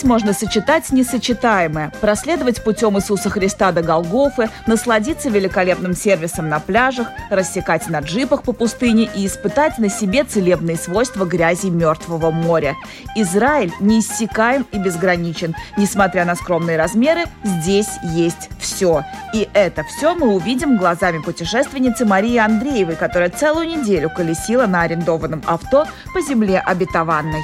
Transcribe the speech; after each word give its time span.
Здесь 0.00 0.08
можно 0.08 0.32
сочетать 0.32 0.90
несочетаемое, 0.92 1.92
проследовать 2.00 2.64
путем 2.64 2.96
Иисуса 2.96 3.28
Христа 3.28 3.70
до 3.70 3.82
Голгофы, 3.82 4.48
насладиться 4.66 5.28
великолепным 5.28 5.94
сервисом 5.94 6.48
на 6.48 6.58
пляжах, 6.58 7.08
рассекать 7.28 7.86
на 7.90 8.00
джипах 8.00 8.42
по 8.42 8.52
пустыне 8.52 9.10
и 9.14 9.26
испытать 9.26 9.76
на 9.76 9.90
себе 9.90 10.24
целебные 10.24 10.78
свойства 10.78 11.26
грязи 11.26 11.66
Мертвого 11.66 12.30
моря. 12.30 12.76
Израиль 13.14 13.74
неиссякаем 13.78 14.66
и 14.72 14.78
безграничен. 14.78 15.54
Несмотря 15.76 16.24
на 16.24 16.34
скромные 16.34 16.78
размеры, 16.78 17.24
здесь 17.44 17.90
есть 18.02 18.48
все. 18.58 19.04
И 19.34 19.50
это 19.52 19.84
все 19.84 20.14
мы 20.14 20.28
увидим 20.34 20.78
глазами 20.78 21.18
путешественницы 21.18 22.06
Марии 22.06 22.38
Андреевой, 22.38 22.96
которая 22.96 23.28
целую 23.28 23.68
неделю 23.68 24.08
колесила 24.08 24.64
на 24.64 24.80
арендованном 24.80 25.42
авто 25.46 25.84
по 26.14 26.22
земле 26.22 26.58
обетованной. 26.58 27.42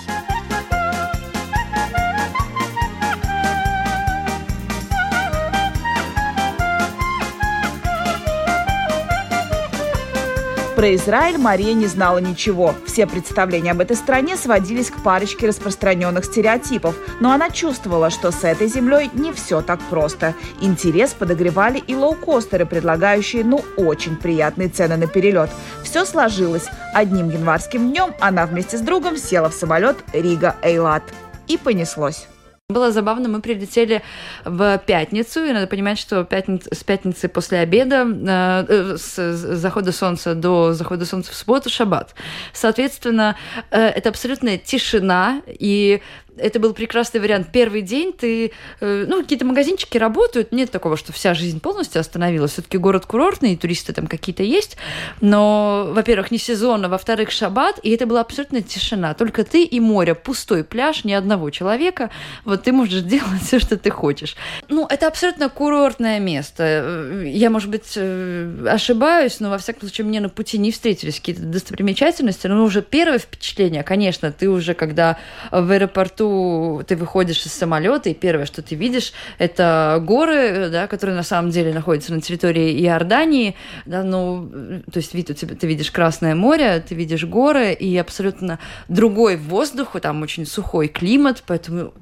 Про 10.77 10.95
Израиль 10.95 11.39
Мария 11.39 11.73
не 11.73 11.87
знала 11.87 12.19
ничего. 12.19 12.75
Все 12.85 13.07
представления 13.07 13.71
об 13.71 13.81
этой 13.81 13.97
стране 13.97 14.37
сводились 14.37 14.91
к 14.91 15.03
парочке 15.03 15.49
распространенных 15.49 16.27
стереотипов. 16.27 16.95
Но 17.19 17.33
она 17.33 17.49
чувствовала, 17.49 18.11
что 18.11 18.31
с 18.31 18.45
этой 18.45 18.67
землей 18.67 19.11
не 19.15 19.33
все 19.33 19.63
так 19.63 19.81
просто. 19.89 20.35
Интерес 20.61 21.15
подогревали 21.15 21.79
и 21.79 21.95
лоукостеры, 21.95 22.67
предлагающие, 22.67 23.43
ну, 23.43 23.65
очень 23.79 24.17
приятные 24.17 24.69
цены 24.69 24.99
на 24.99 25.07
перелет. 25.07 25.49
Все 25.83 26.05
сложилось. 26.05 26.67
Одним 26.93 27.31
январским 27.31 27.91
днем 27.91 28.15
она 28.21 28.45
вместе 28.45 28.77
с 28.77 28.83
другом 28.83 29.17
села 29.17 29.49
в 29.49 29.55
самолет 29.55 29.97
Рига-Эйлат. 30.13 31.05
И 31.49 31.57
понеслось. 31.57 32.29
Было 32.69 32.91
забавно, 32.91 33.29
мы 33.29 33.41
прилетели 33.41 34.03
в 34.45 34.79
пятницу, 34.79 35.45
и 35.45 35.53
надо 35.53 35.69
понимать, 35.69 36.01
что 36.01 36.25
пятниц, 36.25 36.67
с 36.73 36.83
пятницы 36.83 37.29
после 37.29 37.61
обеда, 37.61 38.05
э, 38.05 38.97
с 38.99 39.37
захода 39.37 39.93
солнца 39.93 40.35
до 40.35 40.73
захода 40.73 41.07
солнца 41.07 41.31
в 41.31 41.37
субботу, 41.37 41.71
шаббат. 41.71 42.17
Соответственно, 42.53 43.37
э, 43.71 43.81
это 43.81 44.09
абсолютная 44.09 44.59
тишина, 44.59 45.43
и 45.47 46.03
это 46.39 46.61
был 46.61 46.75
прекрасный 46.75 47.21
вариант. 47.21 47.49
Первый 47.53 47.83
день 47.83 48.13
ты, 48.13 48.53
э, 48.81 49.05
ну, 49.09 49.23
какие-то 49.23 49.45
магазинчики 49.45 49.99
работают, 49.99 50.53
нет 50.53 50.71
такого, 50.71 50.97
что 50.97 51.13
вся 51.13 51.35
жизнь 51.35 51.61
полностью 51.61 52.01
остановилась. 52.01 52.53
Все-таки 52.53 52.79
город 52.79 53.07
курортный, 53.07 53.57
туристы 53.57 53.93
там 53.93 54.07
какие-то 54.07 54.43
есть, 54.43 54.77
но, 55.21 55.91
во-первых, 55.93 56.31
не 56.31 56.39
сезонно, 56.39 56.89
во-вторых, 56.89 57.31
шаббат, 57.31 57.79
и 57.83 57.91
это 57.91 58.07
была 58.07 58.21
абсолютная 58.21 58.63
тишина. 58.63 59.15
Только 59.15 59.45
ты 59.45 59.65
и 59.65 59.81
море, 59.81 60.15
пустой 60.15 60.65
пляж, 60.65 61.05
ни 61.05 61.13
одного 61.13 61.51
человека. 61.51 62.11
Вот 62.45 62.65
ты 62.65 62.73
можешь 62.73 63.03
делать 63.03 63.43
все, 63.43 63.59
что 63.59 63.77
ты 63.77 63.91
хочешь. 63.91 64.37
Ну, 64.69 64.87
это 64.87 65.07
абсолютно 65.09 65.49
курортное 65.49 66.21
место. 66.21 67.23
Я, 67.25 67.51
может 67.51 67.71
быть, 67.71 67.93
э, 67.97 68.67
ошибаюсь, 68.69 69.41
но, 69.41 69.51
во 69.51 69.59
всяком 69.59 69.83
случае, 69.83 70.07
мне 70.07 70.21
на 70.21 70.29
пути 70.29 70.59
не 70.59 70.71
встретились 70.71 71.19
какие-то 71.19 71.43
достопримечательности, 71.43 72.47
но 72.47 72.63
уже 72.63 72.83
первое 72.83 73.19
впечатление, 73.19 73.83
конечно, 73.83 74.33
ты 74.33 74.49
уже, 74.49 74.75
когда 74.75 75.19
в 75.51 75.71
аэропорту 75.71 76.26
лету 76.27 76.85
ты 76.87 76.97
выходишь 76.97 77.45
из 77.47 77.53
самолета, 77.53 78.09
и 78.09 78.15
первое, 78.15 78.47
что 78.47 78.63
ты 78.63 78.75
видишь, 78.75 79.13
это 79.39 80.03
горы, 80.03 80.69
да, 80.71 80.87
которые 80.87 81.17
на 81.17 81.23
самом 81.23 81.51
деле 81.51 81.73
находятся 81.73 82.13
на 82.13 82.21
территории 82.21 82.81
Иордании, 82.83 83.55
да, 83.85 84.03
ну, 84.03 84.49
то 84.93 84.99
есть 84.99 85.15
вид 85.15 85.31
у 85.31 85.35
тебя, 85.35 85.55
ты 85.55 85.67
видишь 85.67 85.91
Красное 85.91 86.35
море, 86.35 86.83
ты 86.87 86.95
видишь 86.95 87.25
горы, 87.25 87.73
и 87.73 87.97
абсолютно 87.97 88.59
другой 88.89 89.37
воздух, 89.37 89.97
там 90.01 90.23
очень 90.23 90.47
сухой 90.47 90.89
климат, 90.89 91.43
поэтому 91.47 91.93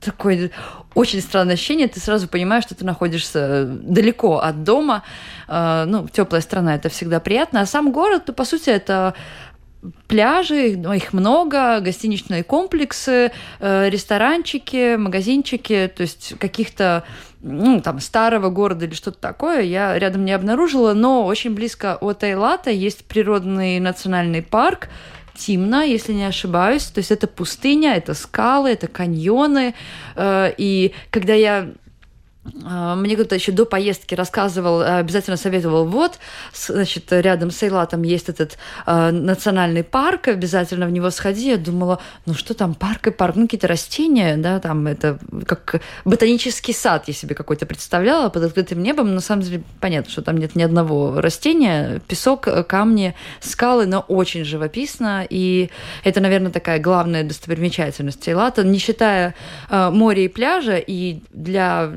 такое 0.00 0.50
очень 0.94 1.20
странное 1.20 1.54
ощущение, 1.54 1.88
ты 1.88 2.00
сразу 2.00 2.26
понимаешь, 2.26 2.64
что 2.64 2.74
ты 2.74 2.84
находишься 2.84 3.66
далеко 3.66 4.38
от 4.38 4.64
дома, 4.64 5.02
э, 5.46 5.84
ну, 5.86 6.08
теплая 6.08 6.40
страна, 6.40 6.74
это 6.74 6.88
всегда 6.88 7.20
приятно, 7.20 7.60
а 7.60 7.66
сам 7.66 7.92
город, 7.92 8.24
то, 8.24 8.32
по 8.32 8.44
сути, 8.44 8.70
это 8.70 9.14
пляжи, 10.08 10.72
их 10.72 11.12
много, 11.12 11.80
гостиничные 11.80 12.44
комплексы, 12.44 13.32
э, 13.60 13.88
ресторанчики, 13.88 14.96
магазинчики, 14.96 15.90
то 15.94 16.02
есть 16.02 16.34
каких-то 16.38 17.04
ну, 17.42 17.80
там, 17.80 18.00
старого 18.00 18.50
города 18.50 18.84
или 18.84 18.94
что-то 18.94 19.18
такое 19.18 19.62
я 19.62 19.98
рядом 19.98 20.24
не 20.24 20.32
обнаружила, 20.32 20.92
но 20.92 21.24
очень 21.24 21.54
близко 21.54 21.96
от 21.96 22.22
Эйлата 22.22 22.70
есть 22.70 23.04
природный 23.06 23.80
национальный 23.80 24.42
парк, 24.42 24.88
Тимна, 25.34 25.84
если 25.84 26.12
не 26.12 26.24
ошибаюсь. 26.24 26.84
То 26.84 26.98
есть 26.98 27.10
это 27.10 27.26
пустыня, 27.26 27.94
это 27.94 28.12
скалы, 28.12 28.70
это 28.70 28.88
каньоны. 28.88 29.74
Э, 30.14 30.52
и 30.58 30.92
когда 31.10 31.32
я 31.32 31.70
мне 32.42 33.16
кто-то 33.16 33.34
еще 33.34 33.52
до 33.52 33.66
поездки 33.66 34.14
рассказывал, 34.14 34.80
обязательно 34.80 35.36
советовал, 35.36 35.84
вот, 35.84 36.18
значит, 36.54 37.12
рядом 37.12 37.50
с 37.50 37.62
Эйлатом 37.62 38.02
есть 38.02 38.30
этот 38.30 38.56
э, 38.86 39.10
национальный 39.10 39.84
парк, 39.84 40.28
обязательно 40.28 40.86
в 40.86 40.90
него 40.90 41.10
сходи. 41.10 41.50
Я 41.50 41.58
думала, 41.58 42.00
ну 42.24 42.32
что 42.32 42.54
там, 42.54 42.74
парк 42.74 43.08
и 43.08 43.10
парк, 43.10 43.36
ну 43.36 43.42
какие-то 43.42 43.68
растения, 43.68 44.38
да, 44.38 44.58
там 44.58 44.86
это 44.86 45.18
как 45.46 45.82
ботанический 46.06 46.72
сад 46.72 47.04
я 47.08 47.14
себе 47.14 47.34
какой-то 47.34 47.66
представляла 47.66 48.30
под 48.30 48.44
открытым 48.44 48.82
небом. 48.82 49.14
На 49.14 49.20
самом 49.20 49.42
деле 49.42 49.62
понятно, 49.78 50.10
что 50.10 50.22
там 50.22 50.38
нет 50.38 50.56
ни 50.56 50.62
одного 50.62 51.20
растения, 51.20 52.00
песок, 52.08 52.48
камни, 52.66 53.14
скалы, 53.40 53.84
но 53.84 54.00
очень 54.00 54.44
живописно. 54.44 55.26
И 55.28 55.70
это, 56.04 56.20
наверное, 56.20 56.50
такая 56.50 56.78
главная 56.78 57.22
достопримечательность 57.22 58.26
Эйлата, 58.26 58.64
не 58.64 58.78
считая 58.78 59.34
э, 59.68 59.90
моря 59.90 60.22
и 60.22 60.28
пляжа, 60.28 60.78
и 60.78 61.20
для 61.34 61.90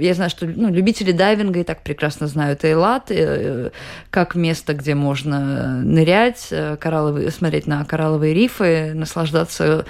я 0.00 0.14
знаю, 0.14 0.30
что 0.30 0.46
ну, 0.46 0.70
любители 0.70 1.12
дайвинга 1.12 1.60
и 1.60 1.64
так 1.64 1.82
прекрасно 1.82 2.26
знают 2.26 2.64
Эйлат 2.64 3.10
э, 3.10 3.70
как 4.10 4.34
место, 4.34 4.74
где 4.74 4.94
можно 4.94 5.80
нырять, 5.82 6.48
э, 6.50 6.76
коралловые, 6.76 7.30
смотреть 7.30 7.66
на 7.66 7.84
коралловые 7.84 8.34
рифы, 8.34 8.92
наслаждаться 8.94 9.86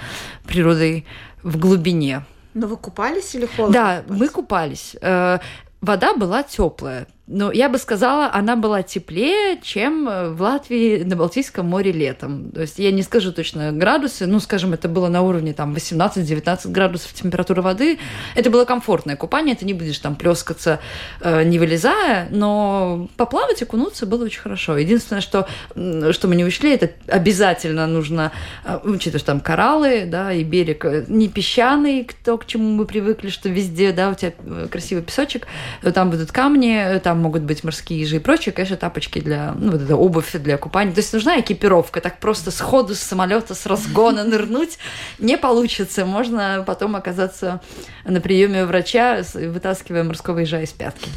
природой 0.47 1.05
в 1.43 1.57
глубине. 1.57 2.23
Но 2.53 2.67
вы 2.67 2.77
купались 2.77 3.35
или 3.35 3.45
холодно? 3.45 3.73
Да, 3.73 3.97
купались? 4.01 4.19
мы 4.19 4.27
купались. 4.29 4.95
Э, 5.01 5.39
вода 5.81 6.13
была 6.13 6.43
теплая. 6.43 7.07
Но 7.27 7.51
я 7.51 7.69
бы 7.69 7.79
сказала, 7.79 8.29
она 8.31 8.55
была 8.55 8.83
теплее, 8.83 9.59
чем 9.63 10.07
э, 10.07 10.29
в 10.29 10.41
Латвии 10.43 11.01
на 11.03 11.15
Балтийском 11.15 11.65
море 11.65 11.91
летом. 11.91 12.51
То 12.51 12.61
есть 12.61 12.77
я 12.77 12.91
не 12.91 13.01
скажу 13.01 13.31
точно 13.31 13.71
градусы, 13.71 14.27
ну, 14.27 14.39
скажем, 14.39 14.73
это 14.73 14.87
было 14.87 15.07
на 15.07 15.23
уровне 15.23 15.53
там 15.53 15.73
18-19 15.73 16.69
градусов 16.69 17.13
температуры 17.13 17.63
воды. 17.63 17.97
Это 18.35 18.51
было 18.51 18.65
комфортное 18.65 19.15
купание, 19.15 19.55
ты 19.55 19.65
не 19.65 19.73
будешь 19.73 19.97
там 19.97 20.15
плескаться, 20.15 20.79
э, 21.19 21.43
не 21.43 21.57
вылезая, 21.57 22.27
но 22.29 23.09
поплавать, 23.17 23.63
окунуться 23.63 24.05
было 24.05 24.25
очень 24.25 24.41
хорошо. 24.41 24.77
Единственное, 24.77 25.21
что, 25.21 25.47
что 25.73 26.27
мы 26.27 26.35
не 26.35 26.45
учли, 26.45 26.75
это 26.75 26.91
обязательно 27.07 27.87
нужно, 27.87 28.33
э, 28.65 28.77
учитывая, 28.83 29.19
что 29.19 29.27
там 29.31 29.39
кораллы, 29.39 30.05
да, 30.05 30.31
и 30.31 30.43
берег 30.43 30.85
э, 30.85 31.05
не 31.07 31.27
песчаный, 31.27 32.07
то, 32.23 32.37
к 32.37 32.45
чему 32.45 32.69
мы 32.69 32.85
привыкли, 32.85 33.29
что 33.29 33.49
везде, 33.49 33.91
да, 33.93 34.11
у 34.11 34.13
тебя 34.13 34.33
красивый 34.69 35.03
песочек, 35.03 35.47
там 35.95 36.11
будут 36.11 36.31
камни, 36.31 36.99
там 36.99 37.14
там 37.15 37.21
могут 37.21 37.43
быть 37.43 37.63
морские 37.63 38.01
ежи 38.01 38.17
и 38.17 38.19
прочее, 38.19 38.51
конечно, 38.51 38.75
тапочки 38.75 39.21
для, 39.21 39.53
ну, 39.57 39.71
вот 39.71 39.81
это 39.81 39.95
обувь 39.95 40.33
для 40.33 40.57
купания. 40.57 40.93
То 40.93 40.99
есть 40.99 41.13
нужна 41.13 41.39
экипировка, 41.39 42.01
так 42.01 42.19
просто 42.19 42.51
сходу 42.51 42.93
с 42.93 42.99
самолета, 42.99 43.55
с 43.55 43.65
разгона 43.65 44.25
нырнуть 44.25 44.77
не 45.17 45.37
получится. 45.37 46.05
Можно 46.05 46.65
потом 46.67 46.97
оказаться 46.97 47.61
на 48.03 48.19
приеме 48.19 48.63
у 48.63 48.67
врача, 48.67 49.21
вытаскивая 49.33 50.03
морского 50.03 50.39
ежа 50.39 50.61
из 50.61 50.71
пятки. 50.71 51.09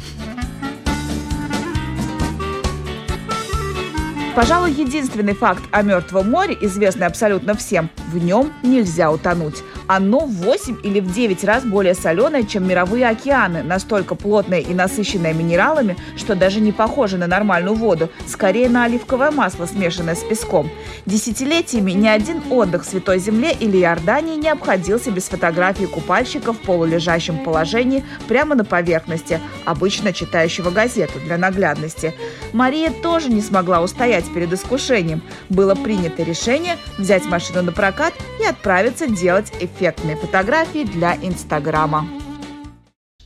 Пожалуй, 4.35 4.71
единственный 4.71 5.33
факт 5.33 5.63
о 5.71 5.81
Мертвом 5.81 6.31
море, 6.31 6.57
известный 6.61 7.07
абсолютно 7.07 7.55
всем, 7.55 7.89
в 8.13 8.23
нем 8.23 8.53
нельзя 8.63 9.11
утонуть. 9.11 9.57
Оно 9.91 10.19
в 10.19 10.33
8 10.33 10.81
или 10.83 10.99
в 10.99 11.11
9 11.11 11.43
раз 11.45 11.63
более 11.65 11.95
соленое, 11.95 12.45
чем 12.45 12.67
мировые 12.67 13.07
океаны, 13.07 13.63
настолько 13.63 14.13
плотное 14.13 14.59
и 14.59 14.75
насыщенное 14.75 15.33
минералами, 15.33 15.97
что 16.15 16.35
даже 16.35 16.59
не 16.59 16.71
похоже 16.71 17.17
на 17.17 17.25
нормальную 17.25 17.73
воду, 17.73 18.11
скорее 18.27 18.69
на 18.69 18.83
оливковое 18.83 19.31
масло, 19.31 19.65
смешанное 19.65 20.13
с 20.13 20.19
песком. 20.19 20.69
Десятилетиями 21.07 21.93
ни 21.93 22.07
один 22.07 22.43
отдых 22.51 22.83
в 22.83 22.85
Святой 22.85 23.17
Земле 23.17 23.51
или 23.59 23.79
Иордании 23.79 24.35
не 24.35 24.49
обходился 24.49 25.09
без 25.09 25.23
фотографий 25.23 25.87
купальщиков 25.87 26.55
в 26.57 26.59
полулежащем 26.59 27.43
положении 27.43 28.05
прямо 28.27 28.53
на 28.53 28.65
поверхности, 28.65 29.41
обычно 29.65 30.13
читающего 30.13 30.69
газету 30.69 31.13
для 31.25 31.39
наглядности. 31.39 32.13
Мария 32.53 32.91
тоже 32.91 33.29
не 33.29 33.41
смогла 33.41 33.81
устоять 33.81 34.31
перед 34.31 34.53
искушением. 34.53 35.23
Было 35.49 35.73
принято 35.73 36.21
решение 36.21 36.77
взять 36.99 37.25
машину 37.25 37.63
на 37.63 37.71
прокат 37.71 38.13
и 38.39 38.45
отправиться 38.45 39.07
делать 39.07 39.51
эффектные 39.79 40.17
фотографии 40.17 40.83
для 40.83 41.15
Инстаграма 41.15 42.05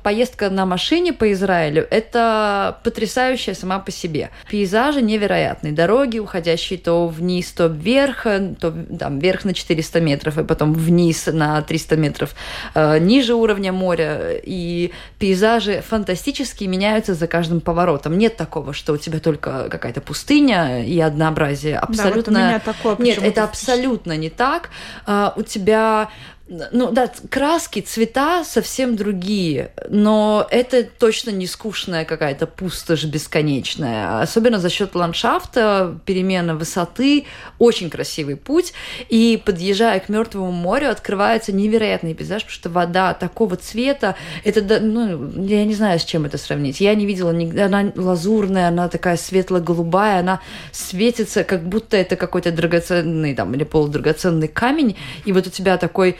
поездка 0.03 0.49
на 0.49 0.65
машине 0.65 1.13
по 1.13 1.31
Израилю– 1.31 1.87
это 1.89 2.77
потрясающая 2.83 3.55
сама 3.55 3.79
по 3.79 3.89
себе. 3.89 4.29
Пейзажи 4.49 5.01
невероятные, 5.01 5.73
дороги, 5.73 6.19
уходящие 6.19 6.77
то 6.77 7.07
вниз, 7.07 7.51
то 7.51 7.67
вверх, 7.67 8.23
то 8.23 8.73
там, 8.99 9.19
вверх 9.19 9.45
на 9.45 9.53
400 9.53 10.01
метров, 10.01 10.37
и 10.37 10.43
потом 10.43 10.73
вниз 10.73 11.27
на 11.27 11.61
300 11.61 11.97
метров 11.97 12.35
э, 12.75 12.99
ниже 12.99 13.33
уровня 13.33 13.71
моря. 13.71 14.33
И 14.43 14.91
пейзажи 15.17 15.81
фантастические, 15.81 16.69
меняются 16.69 17.13
за 17.13 17.27
каждым 17.27 17.61
поворотом. 17.61 18.17
Нет 18.17 18.35
такого, 18.35 18.73
что 18.73 18.93
у 18.93 18.97
тебя 18.97 19.19
только 19.19 19.69
какая-то 19.69 20.01
пустыня 20.01 20.85
и 20.85 20.99
однообразие. 20.99 21.77
Абсолютно. 21.77 22.03
Да, 22.03 22.17
вот 22.17 22.27
у 22.27 22.31
меня 22.31 22.59
такое, 22.59 22.95
Нет, 22.99 23.19
это 23.23 23.43
абсолютно 23.43 24.17
не 24.17 24.29
так. 24.29 24.69
Uh, 25.05 25.31
у 25.35 25.43
тебя 25.43 26.09
ну 26.49 26.91
да, 26.91 27.09
краски, 27.29 27.79
цвета 27.79 28.43
совсем 28.43 28.97
другие, 28.97 29.71
но 29.89 30.45
это 30.51 30.83
точно 30.83 31.29
не 31.29 31.47
скучная 31.47 32.03
какая-то 32.03 32.47
пустошь 32.47 33.05
бесконечная. 33.05 34.21
Особенно 34.21 34.59
за 34.59 34.69
счет 34.69 34.93
ландшафта, 34.93 35.97
перемена 36.05 36.55
высоты, 36.55 37.25
очень 37.59 37.89
красивый 37.89 38.35
путь. 38.35 38.73
И 39.07 39.41
подъезжая 39.43 40.01
к 40.01 40.09
Мертвому 40.09 40.51
морю, 40.51 40.89
открывается 40.89 41.53
невероятный 41.53 42.13
пейзаж, 42.13 42.43
потому 42.43 42.53
что 42.53 42.69
вода 42.69 43.13
такого 43.13 43.55
цвета, 43.55 44.15
это, 44.43 44.81
ну, 44.81 45.31
я 45.41 45.63
не 45.63 45.73
знаю, 45.73 45.97
с 45.97 46.03
чем 46.03 46.25
это 46.25 46.37
сравнить. 46.37 46.81
Я 46.81 46.93
не 46.95 47.05
видела, 47.05 47.31
она 47.31 47.91
лазурная, 47.95 48.67
она 48.67 48.89
такая 48.89 49.15
светло-голубая, 49.15 50.19
она 50.19 50.41
светится, 50.73 51.45
как 51.45 51.63
будто 51.63 51.95
это 51.95 52.17
какой-то 52.17 52.51
драгоценный 52.51 53.33
там 53.33 53.53
или 53.53 53.63
полудрагоценный 53.63 54.49
камень, 54.49 54.97
и 55.23 55.31
вот 55.31 55.47
у 55.47 55.49
тебя 55.49 55.77
такой 55.77 56.17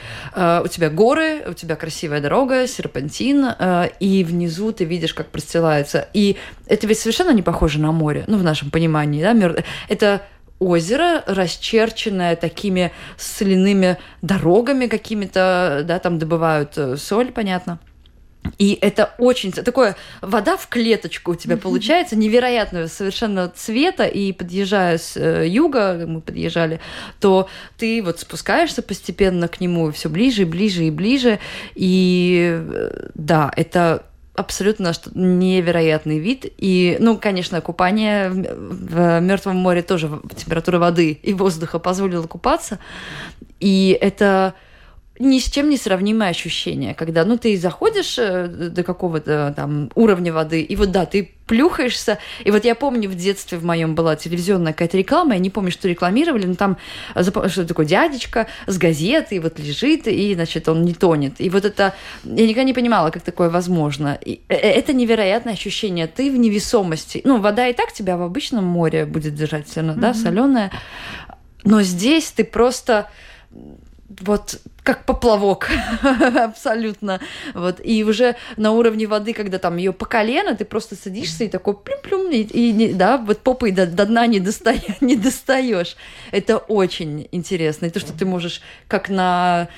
у 0.64 0.68
тебя 0.68 0.90
горы, 0.90 1.44
у 1.48 1.54
тебя 1.54 1.76
красивая 1.76 2.22
дорога, 2.22 2.68
серпантин, 2.68 3.46
э, 3.58 3.90
и 4.00 4.24
внизу 4.24 4.72
ты 4.72 4.84
видишь, 4.86 5.14
как 5.14 5.28
простилается. 5.28 6.08
И 6.14 6.38
это 6.68 6.88
ведь 6.88 7.00
совершенно 7.00 7.32
не 7.32 7.42
похоже 7.42 7.80
на 7.80 7.92
море, 7.92 8.24
ну, 8.28 8.38
в 8.38 8.44
нашем 8.44 8.72
понимании, 8.72 9.22
да, 9.22 9.56
это 9.90 10.22
озеро, 10.60 11.24
расчерченное 11.26 12.36
такими 12.36 12.92
соляными 13.18 13.98
дорогами 14.22 14.88
какими-то, 14.88 15.84
да, 15.86 16.00
там 16.00 16.20
добывают 16.20 16.78
э, 16.78 16.98
соль, 16.98 17.32
понятно. 17.32 17.80
И 18.58 18.78
это 18.82 19.14
очень 19.18 19.52
такое 19.52 19.96
вода 20.22 20.58
в 20.58 20.68
клеточку 20.68 21.32
у 21.32 21.36
тебя 21.36 21.58
получается 21.58 22.16
невероятного 22.16 22.88
совершенно 22.88 23.50
цвета. 23.50 24.06
И 24.06 24.32
подъезжая 24.32 24.98
с 24.98 25.18
э, 25.18 25.48
юга, 25.48 26.06
мы 26.08 26.22
подъезжали, 26.22 26.80
то 27.20 27.50
ты 27.78 28.02
вот 28.04 28.20
спускаешься 28.20 28.82
постепенно 28.82 29.48
к 29.48 29.62
нему 29.62 29.92
все 29.92 30.10
ближе 30.10 30.44
и 30.44 30.46
ближе 30.46 30.86
и 30.86 30.92
ближе. 30.92 31.40
И 31.76 32.62
э, 32.62 33.10
да, 33.16 33.52
это 33.56 34.04
абсолютно 34.36 34.94
невероятный 35.14 36.20
вид. 36.20 36.46
И, 36.58 36.98
ну, 37.00 37.18
конечно, 37.18 37.62
купание 37.62 38.30
в 38.30 39.20
Мертвом 39.20 39.58
море 39.58 39.84
тоже 39.84 40.10
температура 40.36 40.80
воды 40.80 41.20
и 41.22 41.34
воздуха 41.34 41.80
позволила 41.80 42.28
купаться. 42.28 42.80
И 43.60 43.98
это 44.00 44.56
ни 45.20 45.38
с 45.40 45.50
чем 45.50 45.70
не 45.70 45.78
сравнимое 45.78 46.30
ощущение, 46.30 46.96
когда, 46.96 47.24
ну, 47.24 47.38
ты 47.38 47.56
заходишь 47.58 48.18
э, 48.18 48.48
до 48.48 48.84
какого-то 48.84 49.54
там 49.56 49.92
уровня 49.94 50.34
воды, 50.34 50.62
и 50.62 50.76
вот, 50.76 50.92
да, 50.92 51.06
ты 51.06 51.32
плюхаешься, 51.46 52.18
и 52.44 52.50
вот 52.50 52.66
я 52.66 52.74
помню, 52.74 53.10
в 53.10 53.16
детстве 53.16 53.60
в 53.60 53.64
моем 53.64 53.94
была 53.94 54.16
телевизионная 54.16 54.74
какая-то 54.74 54.98
реклама, 54.98 55.34
я 55.34 55.40
не 55.40 55.52
помню, 55.52 55.72
что 55.72 55.88
рекламировали, 55.88 56.48
но 56.48 56.56
там 56.56 56.78
что 57.16 57.68
такой 57.68 57.86
дядечка 57.86 58.48
с 58.66 58.78
газетой 58.80 59.38
вот 59.38 59.60
лежит, 59.60 60.08
и, 60.08 60.34
значит, 60.34 60.68
он 60.68 60.84
не 60.84 60.96
тонет. 60.96 61.40
И 61.40 61.50
вот 61.50 61.66
это, 61.66 61.94
я 62.24 62.48
никогда 62.48 62.64
не 62.64 62.74
понимала, 62.74 63.12
как 63.12 63.22
такое 63.22 63.52
возможно. 63.52 64.18
И 64.26 64.42
э, 64.50 64.56
это 64.56 64.94
невероятное 64.94 65.54
ощущение, 65.54 66.08
ты 66.08 66.32
в 66.32 66.38
невесомости. 66.38 67.22
Ну, 67.24 67.40
вода 67.40 67.68
и 67.68 67.74
так 67.74 67.94
тебя 67.94 68.18
в 68.18 68.24
обычном 68.24 68.64
море 68.64 69.06
будет 69.06 69.36
держать 69.36 69.68
все 69.68 69.82
равно, 69.82 69.94
mm-hmm. 69.94 70.02
да, 70.02 70.14
соленая, 70.16 70.72
но 71.66 71.84
здесь 71.84 72.32
ты 72.32 72.44
просто 72.44 73.10
вот 74.22 74.60
как 74.84 75.06
поплавок, 75.06 75.70
абсолютно. 76.36 77.20
Вот. 77.54 77.80
И 77.84 78.04
уже 78.04 78.36
на 78.58 78.72
уровне 78.72 79.08
воды, 79.08 79.34
когда 79.34 79.58
там 79.58 79.78
ее 79.78 79.94
по 79.94 80.06
колено, 80.06 80.56
ты 80.56 80.66
просто 80.66 80.96
садишься 80.96 81.46
и 81.46 81.48
такой 81.48 81.76
плюм-плюм, 81.76 82.32
и, 82.32 82.42
и 82.42 82.94
да, 82.94 83.18
вот 83.18 83.40
попой 83.40 83.72
до, 83.72 83.88
до 83.88 84.06
дна 84.06 84.28
не, 84.28 84.40
доста... 84.40 84.76
не 85.02 85.16
достаешь. 85.16 85.96
Это 86.32 86.58
очень 86.58 87.28
интересно. 87.32 87.86
И 87.86 87.90
то, 87.90 88.00
что 88.00 88.12
ты 88.14 88.26
можешь 88.26 88.62
как 88.88 89.10
на 89.10 89.70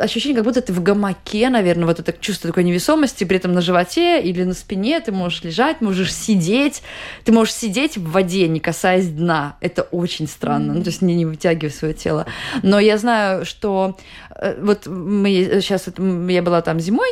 ощущение, 0.00 0.36
как 0.36 0.44
будто 0.44 0.60
ты 0.60 0.72
в 0.72 0.82
гамаке, 0.82 1.48
наверное, 1.48 1.86
вот 1.86 2.00
это 2.00 2.12
чувство 2.12 2.48
такой 2.48 2.64
невесомости, 2.64 3.24
при 3.24 3.36
этом 3.36 3.52
на 3.52 3.60
животе 3.60 4.20
или 4.20 4.42
на 4.42 4.54
спине 4.54 5.00
ты 5.00 5.12
можешь 5.12 5.44
лежать, 5.44 5.80
можешь 5.80 6.12
сидеть, 6.12 6.82
ты 7.24 7.32
можешь 7.32 7.54
сидеть 7.54 7.96
в 7.96 8.10
воде, 8.10 8.48
не 8.48 8.58
касаясь 8.58 9.08
дна. 9.08 9.56
Это 9.60 9.82
очень 9.82 10.26
странно, 10.26 10.74
ну, 10.74 10.82
то 10.82 10.90
есть 10.90 11.00
не, 11.00 11.14
не 11.14 11.26
вытягивая 11.26 11.70
свое 11.70 11.94
тело. 11.94 12.26
Но 12.62 12.80
я 12.80 12.98
знаю, 12.98 13.44
что 13.44 13.96
вот 14.58 14.86
мы 14.86 15.30
сейчас, 15.60 15.88
я 16.28 16.42
была 16.42 16.62
там 16.62 16.80
зимой, 16.80 17.08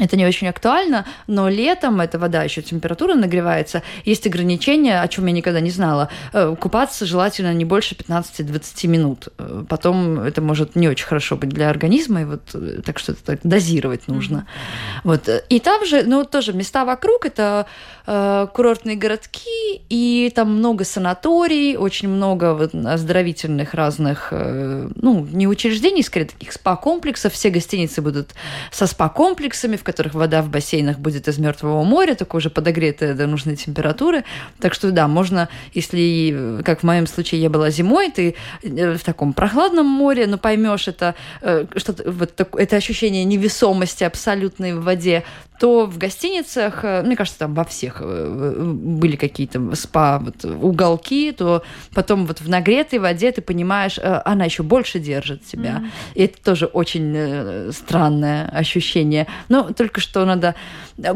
это 0.00 0.16
не 0.16 0.26
очень 0.26 0.48
актуально, 0.48 1.04
но 1.26 1.48
летом 1.48 2.00
эта 2.00 2.18
вода 2.18 2.42
еще 2.42 2.62
температура 2.62 3.14
нагревается, 3.14 3.82
есть 4.04 4.26
ограничения, 4.26 5.00
о 5.00 5.08
чем 5.08 5.26
я 5.26 5.32
никогда 5.32 5.60
не 5.60 5.70
знала. 5.70 6.08
Э, 6.32 6.54
купаться 6.58 7.06
желательно 7.06 7.52
не 7.54 7.64
больше 7.64 7.94
15-20 7.94 8.86
минут. 8.86 9.28
Э, 9.38 9.64
потом 9.68 10.20
это 10.20 10.40
может 10.40 10.76
не 10.76 10.88
очень 10.88 11.06
хорошо 11.06 11.36
быть 11.36 11.50
для 11.50 11.70
организма, 11.70 12.22
и 12.22 12.24
вот 12.24 12.42
э, 12.54 12.80
так 12.84 12.98
что 12.98 13.12
это 13.12 13.38
дозировать 13.42 14.08
нужно. 14.08 14.38
Mm-hmm. 14.38 15.00
Вот. 15.04 15.28
И 15.48 15.60
там 15.60 15.84
же, 15.84 16.02
ну, 16.04 16.24
тоже 16.24 16.52
места 16.52 16.84
вокруг 16.84 17.26
это 17.26 17.66
э, 18.06 18.46
курортные 18.52 18.96
городки, 18.96 19.80
и 19.88 20.32
там 20.34 20.56
много 20.56 20.84
санаторий, 20.84 21.76
очень 21.76 22.08
много 22.08 22.54
вот, 22.54 22.74
оздоровительных 22.74 23.74
разных, 23.74 24.28
э, 24.30 24.88
ну, 24.94 25.26
не 25.30 25.46
учреждений, 25.46 26.02
скорее 26.02 26.26
таких 26.26 26.52
спа-комплексов. 26.52 27.32
Все 27.32 27.50
гостиницы 27.50 28.02
будут 28.02 28.30
со 28.70 28.86
спа-комплексами, 28.86 29.76
в 29.76 29.84
которых 29.88 30.12
вода 30.12 30.42
в 30.42 30.50
бассейнах 30.50 30.98
будет 30.98 31.28
из 31.28 31.38
Мертвого 31.38 31.82
моря, 31.82 32.14
только 32.14 32.36
уже 32.36 32.50
подогретая 32.50 33.14
до 33.14 33.26
нужной 33.26 33.56
температуры. 33.56 34.24
Так 34.60 34.74
что 34.74 34.90
да, 34.90 35.08
можно, 35.08 35.48
если, 35.72 36.60
как 36.62 36.80
в 36.80 36.82
моем 36.82 37.06
случае, 37.06 37.40
я 37.40 37.48
была 37.48 37.70
зимой, 37.70 38.10
ты 38.10 38.34
э, 38.62 38.96
в 38.98 39.02
таком 39.02 39.32
прохладном 39.32 39.86
море, 39.86 40.26
но 40.26 40.36
поймешь 40.36 40.88
это, 40.88 41.14
э, 41.40 41.64
что 41.76 41.94
вот 42.04 42.38
это 42.38 42.76
ощущение 42.76 43.24
невесомости 43.24 44.04
абсолютной 44.04 44.74
в 44.74 44.82
воде, 44.82 45.24
то 45.58 45.86
в 45.86 45.96
гостиницах, 45.96 46.84
э, 46.84 47.02
мне 47.02 47.16
кажется, 47.16 47.38
там 47.38 47.54
во 47.54 47.64
всех 47.64 48.02
были 48.02 49.16
какие-то 49.16 49.74
спа 49.74 50.18
вот, 50.18 50.44
уголки, 50.44 51.32
то 51.32 51.62
потом 51.94 52.26
вот 52.26 52.42
в 52.42 52.48
нагретой 52.48 52.98
воде 52.98 53.32
ты 53.32 53.40
понимаешь, 53.40 53.98
она 54.02 54.44
еще 54.44 54.62
больше 54.62 54.98
держит 54.98 55.46
тебя. 55.46 55.78
Mm-hmm. 55.78 56.14
И 56.14 56.22
это 56.24 56.42
тоже 56.44 56.66
очень 56.66 57.72
странное 57.72 58.48
ощущение. 58.50 59.26
Но 59.48 59.67
только 59.76 60.00
что 60.00 60.24
надо... 60.24 60.54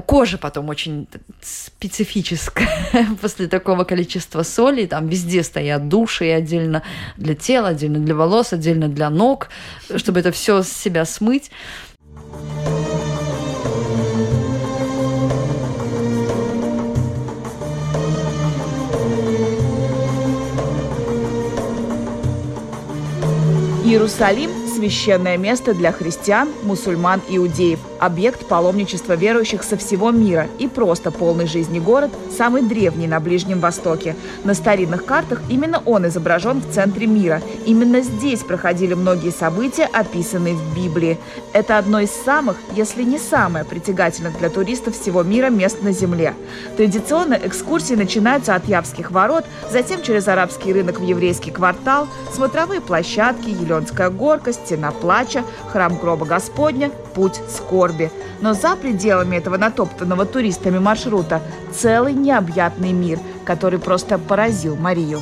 Кожа 0.07 0.39
потом 0.39 0.69
очень 0.69 1.09
специфическая 1.41 3.09
после 3.21 3.49
такого 3.49 3.85
количества 3.85 4.43
соли. 4.43 4.87
Там 4.87 5.09
везде 5.09 5.43
стоят 5.43 5.89
души 5.89 6.31
отдельно 6.31 6.83
для 7.17 7.35
тела, 7.35 7.69
отдельно 7.69 7.99
для 7.99 8.15
волос, 8.15 8.53
отдельно 8.53 8.89
для 8.89 9.11
ног, 9.11 9.49
чтобы 9.97 10.21
это 10.21 10.33
все 10.33 10.63
с 10.63 10.69
себя 10.69 11.05
смыть. 11.05 11.51
Иерусалим 23.85 24.62
священное 24.73 25.37
место 25.37 25.75
для 25.75 25.93
христиан, 25.93 26.49
мусульман, 26.63 27.21
иудеев, 27.29 27.79
объект 28.01 28.47
паломничества 28.47 29.15
верующих 29.15 29.63
со 29.63 29.77
всего 29.77 30.11
мира 30.11 30.49
и 30.59 30.67
просто 30.67 31.11
полный 31.11 31.47
жизни 31.47 31.79
город, 31.79 32.11
самый 32.37 32.63
древний 32.63 33.07
на 33.07 33.21
Ближнем 33.21 33.61
Востоке. 33.61 34.17
На 34.45 34.55
старинных 34.55 35.05
картах 35.05 35.41
именно 35.49 35.83
он 35.85 36.07
изображен 36.09 36.61
в 36.61 36.73
центре 36.73 37.07
мира. 37.07 37.41
Именно 37.67 38.01
здесь 38.01 38.41
проходили 38.41 38.95
многие 38.95 39.31
события, 39.31 39.89
описанные 39.93 40.55
в 40.55 40.75
Библии. 40.75 41.19
Это 41.53 41.79
одно 41.79 42.01
из 42.01 42.11
самых, 42.11 42.57
если 42.75 43.03
не 43.03 43.19
самое 43.19 43.65
притягательных 43.65 44.39
для 44.39 44.51
туристов 44.51 44.99
всего 44.99 45.23
мира 45.23 45.51
мест 45.51 45.83
на 45.83 45.93
Земле. 45.93 46.35
Традиционно 46.77 47.35
экскурсии 47.35 47.95
начинаются 47.95 48.55
от 48.55 48.67
Явских 48.67 49.11
ворот, 49.11 49.45
затем 49.71 50.03
через 50.03 50.27
арабский 50.29 50.73
рынок 50.73 50.99
в 50.99 51.05
еврейский 51.05 51.51
квартал, 51.51 52.09
смотровые 52.33 52.81
площадки, 52.81 53.49
Еленская 53.49 54.11
горка, 54.11 54.53
стена 54.65 54.93
плача, 54.93 55.45
храм 55.69 55.97
гроба 55.97 56.27
Господня, 56.27 56.91
путь 57.15 57.41
скорби. 57.49 58.11
Но 58.41 58.55
за 58.55 58.77
пределами 58.77 59.37
этого 59.37 59.57
натоптанного 59.57 60.27
туристами 60.27 60.79
маршрута 60.79 61.43
целый 61.73 62.13
необъятный 62.13 62.93
мир, 62.93 63.19
который 63.45 63.79
просто 63.79 64.19
поразил 64.19 64.77
Марию. 64.77 65.21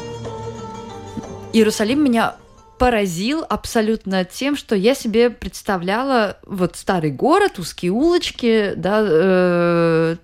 Иерусалим 1.52 2.04
меня 2.04 2.36
поразил 2.78 3.44
абсолютно 3.46 4.24
тем, 4.24 4.56
что 4.56 4.74
я 4.74 4.94
себе 4.94 5.28
представляла 5.28 6.38
вот 6.46 6.76
старый 6.76 7.10
город, 7.10 7.58
узкие 7.58 7.92
улочки, 7.92 8.72
да, 8.74 9.00
э, 9.02 10.16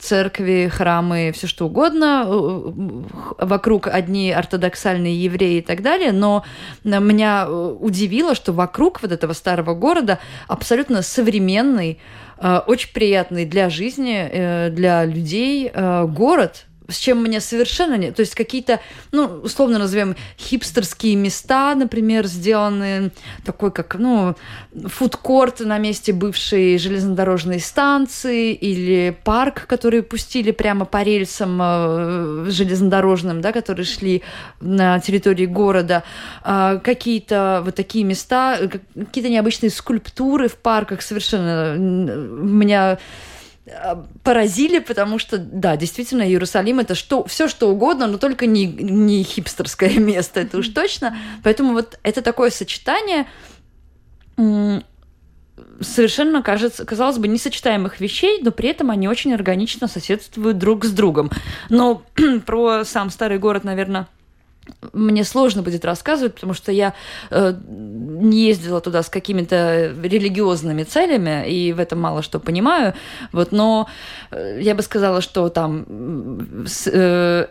церкви, 0.00 0.70
храмы, 0.72 1.32
все 1.34 1.46
что 1.46 1.66
угодно, 1.66 2.24
э, 2.26 2.72
вокруг 3.38 3.86
одни 3.86 4.32
ортодоксальные 4.32 5.22
евреи 5.22 5.58
и 5.58 5.62
так 5.62 5.82
далее, 5.82 6.12
но 6.12 6.44
меня 6.84 7.44
э, 7.46 7.76
удивило, 7.78 8.34
что 8.34 8.52
вокруг 8.52 9.02
вот 9.02 9.12
этого 9.12 9.32
старого 9.32 9.74
города 9.74 10.18
абсолютно 10.48 11.02
современный, 11.02 11.98
э, 12.38 12.60
очень 12.66 12.92
приятный 12.92 13.44
для 13.44 13.70
жизни, 13.70 14.70
для 14.70 15.04
людей 15.04 15.70
город, 15.70 16.66
с 16.90 16.96
чем 16.96 17.22
мне 17.22 17.40
совершенно 17.40 17.96
нет. 17.96 18.16
То 18.16 18.20
есть 18.20 18.34
какие-то, 18.34 18.80
ну, 19.12 19.24
условно 19.42 19.78
назовем, 19.78 20.16
хипстерские 20.38 21.16
места, 21.16 21.74
например, 21.74 22.26
сделаны 22.26 23.12
такой, 23.44 23.70
как, 23.70 23.96
ну, 23.96 24.34
фудкорт 24.86 25.60
на 25.60 25.78
месте 25.78 26.12
бывшей 26.12 26.78
железнодорожной 26.78 27.60
станции 27.60 28.52
или 28.52 29.16
парк, 29.24 29.66
который 29.66 30.02
пустили 30.02 30.50
прямо 30.50 30.84
по 30.84 31.02
рельсам 31.02 31.58
э, 31.60 32.46
железнодорожным, 32.50 33.40
да, 33.40 33.52
которые 33.52 33.86
шли 33.86 34.22
на 34.60 35.00
территории 35.00 35.46
города. 35.46 36.02
Э, 36.44 36.80
какие-то 36.82 37.62
вот 37.64 37.74
такие 37.74 38.04
места, 38.04 38.58
какие-то 38.94 39.30
необычные 39.30 39.70
скульптуры 39.70 40.48
в 40.48 40.56
парках 40.56 41.02
совершенно 41.02 41.76
меня 41.76 42.80
Э, 42.80 42.96
поразили, 44.22 44.78
потому 44.78 45.18
что, 45.18 45.38
да, 45.38 45.76
действительно, 45.76 46.22
Иерусалим 46.22 46.80
это 46.80 46.94
что, 46.94 47.24
все 47.26 47.48
что 47.48 47.70
угодно, 47.70 48.06
но 48.06 48.18
только 48.18 48.46
не, 48.46 48.66
не 48.66 49.22
хипстерское 49.22 49.94
место, 49.98 50.40
это 50.40 50.58
уж 50.58 50.68
точно. 50.68 51.16
Поэтому 51.42 51.72
вот 51.72 51.98
это 52.02 52.22
такое 52.22 52.50
сочетание 52.50 53.26
совершенно, 55.80 56.42
кажется, 56.42 56.84
казалось 56.84 57.18
бы, 57.18 57.28
несочетаемых 57.28 58.00
вещей, 58.00 58.40
но 58.42 58.50
при 58.50 58.68
этом 58.70 58.90
они 58.90 59.08
очень 59.08 59.32
органично 59.32 59.88
соседствуют 59.88 60.58
друг 60.58 60.84
с 60.84 60.90
другом. 60.90 61.30
Но 61.68 62.02
про 62.46 62.84
сам 62.84 63.10
старый 63.10 63.38
город, 63.38 63.64
наверное, 63.64 64.08
мне 64.92 65.24
сложно 65.24 65.62
будет 65.62 65.84
рассказывать, 65.84 66.34
потому 66.34 66.54
что 66.54 66.72
я 66.72 66.94
э, 67.30 67.54
не 67.66 68.46
ездила 68.46 68.80
туда 68.80 69.02
с 69.02 69.08
какими-то 69.08 69.92
религиозными 70.02 70.84
целями, 70.84 71.48
и 71.48 71.72
в 71.72 71.80
этом 71.80 72.00
мало 72.00 72.22
что 72.22 72.40
понимаю. 72.40 72.94
Вот, 73.32 73.52
но 73.52 73.88
э, 74.30 74.58
я 74.60 74.74
бы 74.74 74.82
сказала, 74.82 75.20
что 75.20 75.48
там 75.48 76.66
э, 76.86 77.46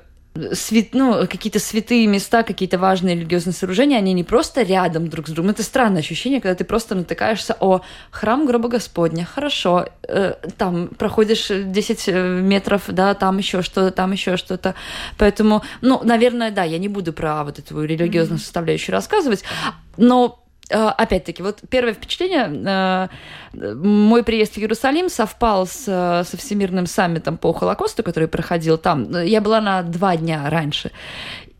свят, 0.53 0.87
ну, 0.93 1.27
какие-то 1.27 1.59
святые 1.59 2.07
места, 2.07 2.43
какие-то 2.43 2.77
важные 2.77 3.15
религиозные 3.15 3.53
сооружения, 3.53 3.97
они 3.97 4.13
не 4.13 4.23
просто 4.23 4.61
рядом 4.61 5.07
друг 5.07 5.27
с 5.27 5.31
другом. 5.31 5.51
Это 5.51 5.63
странное 5.63 6.01
ощущение, 6.01 6.41
когда 6.41 6.55
ты 6.55 6.63
просто 6.63 6.95
натыкаешься 6.95 7.55
о 7.59 7.81
храм 8.11 8.45
гроба 8.45 8.69
Господня. 8.69 9.25
Хорошо, 9.25 9.87
э, 10.07 10.33
там 10.57 10.87
проходишь 10.87 11.47
10 11.49 12.03
э, 12.07 12.41
метров, 12.41 12.83
да, 12.87 13.13
там 13.13 13.37
еще 13.37 13.61
что-то, 13.61 13.91
там 13.91 14.11
еще 14.11 14.37
что-то. 14.37 14.75
Поэтому, 15.17 15.63
ну, 15.81 16.01
наверное, 16.03 16.51
да, 16.51 16.63
я 16.63 16.77
не 16.77 16.87
буду 16.87 17.13
про 17.13 17.43
вот 17.43 17.59
эту 17.59 17.83
религиозную 17.83 18.39
составляющую 18.39 18.93
рассказывать, 18.93 19.43
но 19.97 20.43
опять-таки, 20.77 21.43
вот 21.43 21.61
первое 21.69 21.93
впечатление, 21.93 23.09
э, 23.53 23.73
мой 23.75 24.23
приезд 24.23 24.53
в 24.53 24.57
Иерусалим 24.57 25.09
совпал 25.09 25.65
с, 25.65 25.83
со 25.83 26.37
Всемирным 26.37 26.85
саммитом 26.85 27.37
по 27.37 27.53
Холокосту, 27.53 28.03
который 28.03 28.27
проходил 28.27 28.77
там. 28.77 29.11
Я 29.23 29.41
была 29.41 29.61
на 29.61 29.81
два 29.83 30.15
дня 30.17 30.49
раньше. 30.49 30.91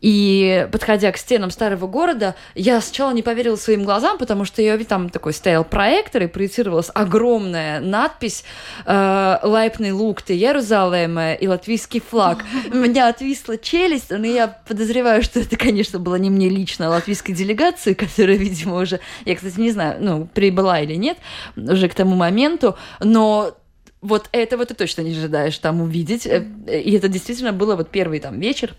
И 0.00 0.66
подходя 0.72 1.12
к 1.12 1.18
стенам 1.18 1.50
старого 1.50 1.86
города, 1.86 2.34
я 2.54 2.80
сначала 2.80 3.12
не 3.12 3.22
поверила 3.22 3.56
своим 3.56 3.84
глазам, 3.84 4.18
потому 4.18 4.44
что 4.44 4.62
я 4.62 4.78
там 4.78 5.10
такой 5.10 5.32
стоял 5.32 5.64
проектор 5.64 6.22
и 6.22 6.26
проецировалась 6.26 6.90
огромная 6.94 7.80
надпись 7.80 8.44
э, 8.86 9.38
«Лайпный 9.42 9.92
лук 9.92 10.22
ты 10.22 10.34
Иерусалима» 10.34 11.34
и 11.34 11.46
латвийский 11.46 12.00
флаг. 12.00 12.44
У 12.72 12.76
меня 12.76 13.08
отвисла 13.08 13.58
челюсть, 13.58 14.10
но 14.10 14.26
я 14.26 14.48
подозреваю, 14.48 15.22
что 15.22 15.40
это, 15.40 15.56
конечно, 15.56 15.98
было 15.98 16.16
не 16.16 16.30
мне 16.30 16.48
лично, 16.48 16.86
а 16.86 16.90
латвийской 16.90 17.32
делегации, 17.32 17.94
которая, 17.94 18.36
видимо, 18.36 18.80
уже, 18.80 19.00
я, 19.26 19.36
кстати, 19.36 19.60
не 19.60 19.70
знаю, 19.70 19.98
ну, 20.00 20.26
прибыла 20.32 20.80
или 20.80 20.94
нет 20.94 21.18
уже 21.56 21.88
к 21.88 21.94
тому 21.94 22.16
моменту, 22.16 22.76
но 23.00 23.56
вот 24.00 24.28
этого 24.32 24.64
ты 24.64 24.74
точно 24.74 25.02
не 25.02 25.10
ожидаешь 25.10 25.58
там 25.58 25.80
увидеть. 25.82 26.26
Э, 26.26 26.44
и 26.66 26.92
это 26.92 27.08
действительно 27.08 27.52
было 27.52 27.76
вот 27.76 27.90
первый 27.90 28.20
там 28.20 28.40
вечер, 28.40 28.74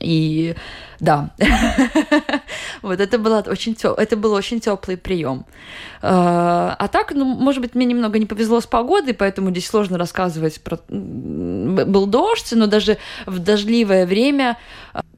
и 0.00 0.54
да, 1.00 1.30
вот 2.82 3.00
это, 3.00 3.18
было 3.18 3.44
очень 3.46 3.74
тё... 3.74 3.94
это 3.94 4.16
был 4.16 4.32
очень 4.32 4.60
теплый 4.60 4.96
прием. 4.96 5.46
А, 6.02 6.74
а 6.78 6.88
так, 6.88 7.12
ну, 7.14 7.24
может 7.24 7.62
быть, 7.62 7.74
мне 7.74 7.86
немного 7.86 8.18
не 8.18 8.26
повезло 8.26 8.60
с 8.60 8.66
погодой, 8.66 9.14
поэтому 9.14 9.50
здесь 9.50 9.66
сложно 9.66 9.98
рассказывать 9.98 10.60
про... 10.60 10.78
Был 10.88 12.06
дождь, 12.06 12.52
но 12.52 12.66
даже 12.66 12.98
в 13.26 13.38
дождливое 13.38 14.06
время 14.06 14.56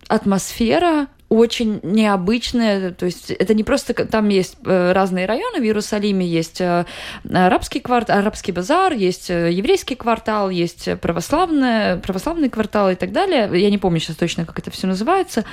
атмосфера 0.08 1.06
очень 1.30 1.78
необычное, 1.84 2.90
то 2.90 3.06
есть 3.06 3.30
это 3.30 3.54
не 3.54 3.62
просто, 3.62 3.94
там 3.94 4.28
есть 4.28 4.56
э, 4.66 4.92
разные 4.92 5.26
районы 5.26 5.60
в 5.60 5.62
Иерусалиме, 5.62 6.26
есть 6.26 6.60
э, 6.60 6.84
арабский 7.32 7.78
квартал, 7.78 8.18
арабский 8.18 8.50
базар, 8.50 8.92
есть 8.94 9.30
э, 9.30 9.52
еврейский 9.52 9.94
квартал, 9.94 10.50
есть 10.50 10.88
православный, 11.00 11.98
православный 11.98 12.50
квартал 12.50 12.90
и 12.90 12.96
так 12.96 13.12
далее. 13.12 13.48
Я 13.52 13.70
не 13.70 13.78
помню 13.78 14.00
сейчас 14.00 14.16
точно, 14.16 14.44
как 14.44 14.58
это 14.58 14.72
все 14.72 14.88
называется, 14.88 15.44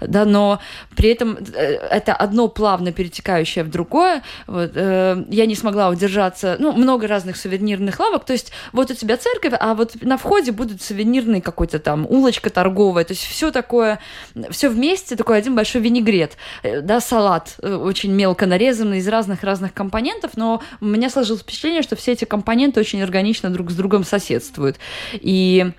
да, 0.00 0.24
но 0.24 0.58
при 0.96 1.10
этом 1.10 1.36
это 1.36 2.14
одно 2.14 2.48
плавно 2.48 2.92
перетекающее 2.92 3.62
в 3.62 3.70
другое. 3.70 4.22
Вот, 4.46 4.74
я 4.74 5.46
не 5.46 5.54
смогла 5.54 5.90
удержаться, 5.90 6.56
ну, 6.58 6.72
много 6.72 7.06
разных 7.06 7.36
сувенирных 7.36 8.00
лавок, 8.00 8.24
то 8.24 8.32
есть 8.32 8.52
вот 8.72 8.90
у 8.90 8.94
тебя 8.94 9.18
церковь, 9.18 9.52
а 9.60 9.74
вот 9.74 9.96
на 10.00 10.16
входе 10.16 10.52
будет 10.52 10.80
сувенирный 10.80 11.42
какой-то 11.42 11.78
там 11.78 12.06
улочка 12.08 12.48
торговая, 12.48 13.04
то 13.04 13.12
есть 13.12 13.24
все 13.24 13.50
такое, 13.50 13.98
все 14.48 14.70
вместе, 14.70 15.14
такой 15.26 15.38
один 15.38 15.56
большой 15.56 15.80
винегрет, 15.80 16.36
э, 16.62 16.80
да, 16.82 17.00
салат 17.00 17.56
э, 17.60 17.74
очень 17.74 18.12
мелко 18.12 18.46
нарезанный 18.46 18.98
из 18.98 19.08
разных-разных 19.08 19.74
компонентов, 19.74 20.36
но 20.36 20.62
у 20.80 20.84
меня 20.84 21.10
сложилось 21.10 21.42
впечатление, 21.42 21.82
что 21.82 21.96
все 21.96 22.12
эти 22.12 22.24
компоненты 22.24 22.78
очень 22.78 23.02
органично 23.02 23.50
друг 23.50 23.72
с 23.72 23.74
другом 23.74 24.04
соседствуют. 24.04 24.76
И 25.14 25.72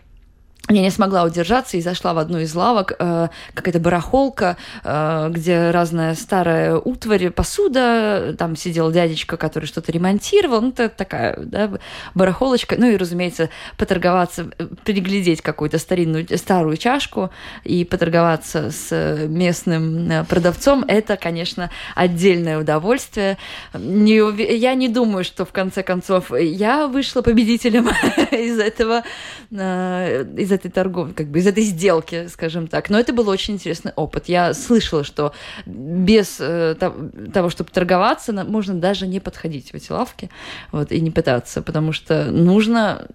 я 0.70 0.82
не 0.82 0.92
смогла 0.92 1.24
удержаться 1.24 1.78
и 1.78 1.82
зашла 1.82 2.14
в 2.14 2.18
одну 2.18 2.40
из 2.40 2.54
лавок, 2.54 2.94
э, 3.00 3.30
какая-то 3.54 3.80
барахолка, 3.80 4.58
э, 4.84 5.30
где 5.32 5.72
разная 5.72 6.14
старая 6.14 6.76
утварь, 6.76 7.30
посуда, 7.30 8.36
там 8.38 8.58
сидел 8.58 8.92
дядечка, 8.92 9.38
который 9.38 9.66
что-то 9.66 9.94
ремонтировал, 9.94 10.62
ну, 10.62 10.70
это 10.70 10.90
такая, 10.90 11.38
да, 11.38 11.72
барахолочка, 12.16 12.76
ну, 12.78 12.90
и, 12.90 12.98
разумеется, 12.98 13.50
поторговаться, 13.78 14.50
приглядеть 14.84 15.42
какую-то 15.42 15.80
старинную, 15.80 16.28
старую 16.38 16.76
чашку 16.76 17.32
и 17.64 17.86
поторговаться 17.86 18.70
с 18.72 19.26
местным 19.28 20.12
э, 20.12 20.24
продавцом, 20.26 20.84
это, 20.86 21.16
конечно, 21.16 21.72
отдельное 21.96 22.60
удовольствие. 22.60 23.38
Не, 23.74 24.18
я 24.58 24.74
не 24.74 24.90
думаю, 24.90 25.24
что, 25.24 25.46
в 25.46 25.54
конце 25.54 25.82
концов, 25.82 26.32
я 26.38 26.88
вышла 26.88 27.22
победителем 27.22 27.88
из 28.32 28.60
этого, 28.60 29.04
э, 29.52 30.26
из 30.48 30.52
этой 30.52 30.72
торговли, 30.72 31.14
как 31.14 31.28
бы 31.28 31.40
из 31.40 31.48
этой 31.48 31.64
сделки, 31.64 32.28
скажем 32.28 32.68
так. 32.68 32.90
Но 32.90 33.00
это 33.00 33.14
был 33.14 33.30
очень 33.30 33.56
интересный 33.56 33.92
опыт. 33.96 34.30
Я 34.30 34.54
слышала, 34.54 35.04
что 35.04 35.34
без 35.66 36.38
э, 36.40 36.76
того, 37.34 37.50
чтобы 37.50 37.70
торговаться, 37.70 38.34
можно 38.34 38.74
даже 38.74 39.08
не 39.08 39.20
подходить 39.20 39.72
в 39.72 39.76
эти 39.76 39.92
лавки 39.92 40.30
вот, 40.72 40.92
и 40.92 41.02
не 41.02 41.12
пытаться, 41.12 41.62
потому 41.62 41.92
что 41.92 42.32
нужно 42.32 43.08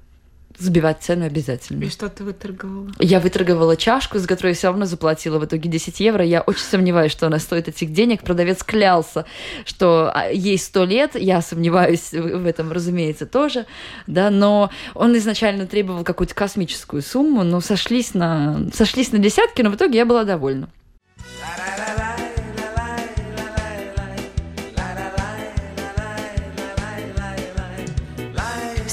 сбивать 0.59 1.02
цену 1.02 1.26
обязательно. 1.26 1.85
И 1.85 1.88
что 1.88 2.09
ты 2.09 2.25
выторговала? 2.25 2.90
Я 2.99 3.21
выторговала 3.21 3.76
чашку, 3.76 4.18
за 4.18 4.28
которую 4.28 4.52
я 4.52 4.56
все 4.56 4.68
равно 4.68 4.87
заплатила 4.87 5.38
в 5.38 5.44
итоге 5.44 5.68
10 5.68 6.00
евро. 6.00 6.25
Я 6.25 6.42
очень 6.42 6.62
сомневаюсь, 6.62 7.12
что 7.12 7.26
она 7.26 7.38
стоит 7.38 7.68
этих 7.68 7.92
денег. 7.92 8.23
Продавец 8.23 8.62
клялся, 8.62 9.25
что 9.64 10.11
а, 10.14 10.28
ей 10.30 10.59
100 10.59 10.85
лет. 10.85 11.11
Я 11.14 11.42
сомневаюсь 11.42 12.12
в 12.12 12.47
этом, 12.47 12.73
разумеется, 12.73 13.26
тоже. 13.26 13.66
Да, 14.06 14.30
но 14.30 14.71
он 14.94 15.16
изначально 15.18 15.66
требовал 15.66 16.04
какую-то 16.04 16.35
космическую 16.35 17.02
сумму, 17.02 17.42
но 17.42 17.61
сошлись 17.61 18.14
на, 18.14 18.68
сошлись 18.75 19.12
на 19.12 19.18
десятки, 19.18 19.62
но 19.62 19.71
в 19.71 19.76
итоге 19.76 19.99
я 19.99 20.06
была 20.06 20.25
довольна. 20.25 20.68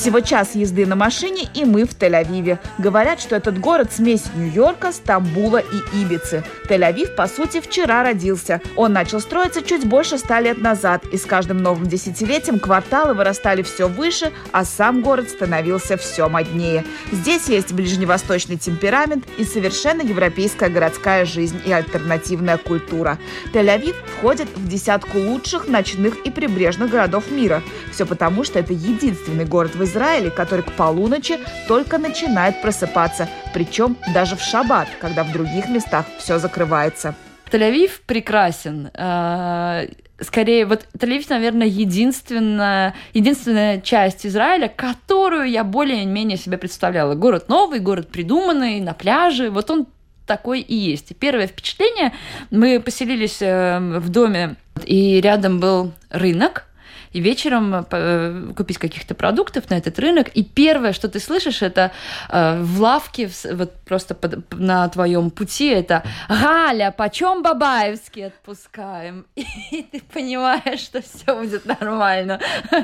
Всего 0.10 0.22
час 0.22 0.56
езды 0.56 0.88
на 0.88 0.96
машине, 0.96 1.48
и 1.54 1.66
мы 1.66 1.86
в 1.86 1.96
Тель-Авиве. 1.96 2.58
Говорят, 2.80 3.22
что 3.22 3.36
этот 3.36 3.60
город 3.60 3.92
смесь 3.94 4.24
Нью-Йорка, 4.34 4.92
Стамбула 4.92 5.58
и 5.60 6.02
Ибицы. 6.02 6.44
Тель-Авив, 6.68 7.14
по 7.14 7.28
сути, 7.28 7.62
вчера 7.62 8.02
родился. 8.02 8.60
Он 8.76 8.92
начал 8.92 9.20
строиться 9.20 9.62
чуть 9.62 9.86
больше 9.86 10.18
ста 10.18 10.40
лет 10.40 10.58
назад, 10.62 11.06
и 11.14 11.18
с 11.18 11.28
каждым 11.28 11.60
новым 11.60 11.86
десятилетием 11.86 12.58
кварталы 12.58 13.14
вырастали 13.14 13.62
все 13.62 13.88
выше, 13.88 14.32
а 14.52 14.66
сам 14.66 15.02
город 15.04 15.30
становился 15.30 15.96
все 15.96 16.28
моднее. 16.28 16.86
Здесь 17.12 17.48
есть 17.48 17.72
ближневосточный 17.72 18.58
темперамент 18.58 19.28
и 19.38 19.44
совершенно 19.44 20.02
европейская 20.02 20.70
городская 20.70 21.24
жизнь 21.24 21.62
и 21.68 21.72
альтернативная 21.72 22.58
культура. 22.58 23.20
Тель-Авив 23.54 23.94
входит 24.18 24.48
в 24.56 24.68
десятку 24.68 25.20
лучших 25.20 25.68
ночных 25.68 26.16
и 26.26 26.32
прибрежных 26.32 26.90
городов 26.90 27.30
мира. 27.30 27.62
Все 27.92 28.08
потому, 28.08 28.44
что 28.44 28.58
это 28.58 28.74
единственный 28.74 29.46
город 29.46 29.76
в 29.76 29.84
Израиле, 29.84 29.99
который 30.30 30.64
к 30.64 30.72
полуночи 30.72 31.40
только 31.68 31.98
начинает 31.98 32.62
просыпаться, 32.62 33.28
причем 33.54 33.98
даже 34.14 34.36
в 34.36 34.42
шаббат, 34.42 34.88
когда 35.02 35.24
в 35.24 35.32
других 35.32 35.68
местах 35.68 36.06
все 36.18 36.40
закрывается. 36.40 37.16
Тель-Авив 37.52 38.02
прекрасен. 38.06 38.92
А, 38.94 39.86
скорее, 40.22 40.66
вот 40.66 40.86
Тель-Авив, 40.98 41.26
наверное, 41.30 41.68
единственная, 41.68 42.96
единственная 43.14 43.82
часть 43.82 44.26
Израиля, 44.26 44.72
которую 44.74 45.50
я 45.50 45.64
более-менее 45.64 46.38
себе 46.38 46.58
представляла. 46.58 47.16
Город 47.16 47.50
новый, 47.50 47.80
город 47.80 48.10
придуманный, 48.10 48.80
на 48.80 48.94
пляже. 48.94 49.50
Вот 49.50 49.70
он 49.70 49.88
такой 50.26 50.62
и 50.62 50.76
есть. 50.76 51.12
И 51.12 51.14
первое 51.16 51.48
впечатление, 51.48 52.14
мы 52.52 52.80
поселились 52.80 53.42
э, 53.42 53.80
в 53.80 54.10
доме, 54.10 54.56
и 54.86 55.20
рядом 55.22 55.60
был 55.60 55.92
рынок, 56.10 56.69
и 57.14 57.20
вечером 57.20 57.74
э, 57.74 57.84
э, 57.92 58.54
купить 58.56 58.78
каких-то 58.78 59.16
продуктов 59.16 59.70
на 59.70 59.76
этот 59.76 59.98
рынок. 60.00 60.30
И 60.30 60.44
первое, 60.44 60.94
что 60.94 61.08
ты 61.08 61.20
слышишь, 61.20 61.62
это 61.62 61.92
э, 62.30 62.62
в 62.62 62.82
лавке, 62.82 63.30
вот 63.52 63.74
просто 63.86 64.16
под, 64.16 64.54
на 64.54 64.88
твоем 64.90 65.32
пути, 65.32 65.68
это 65.68 66.04
«Галя, 66.28 66.94
почем 66.96 67.42
бабаевский 67.42 68.28
отпускаем?» 68.28 69.26
И 69.72 69.84
ты 69.92 70.02
понимаешь, 70.14 70.80
что 70.80 71.02
все 71.02 71.36
будет 71.36 71.66
нормально. 71.66 72.40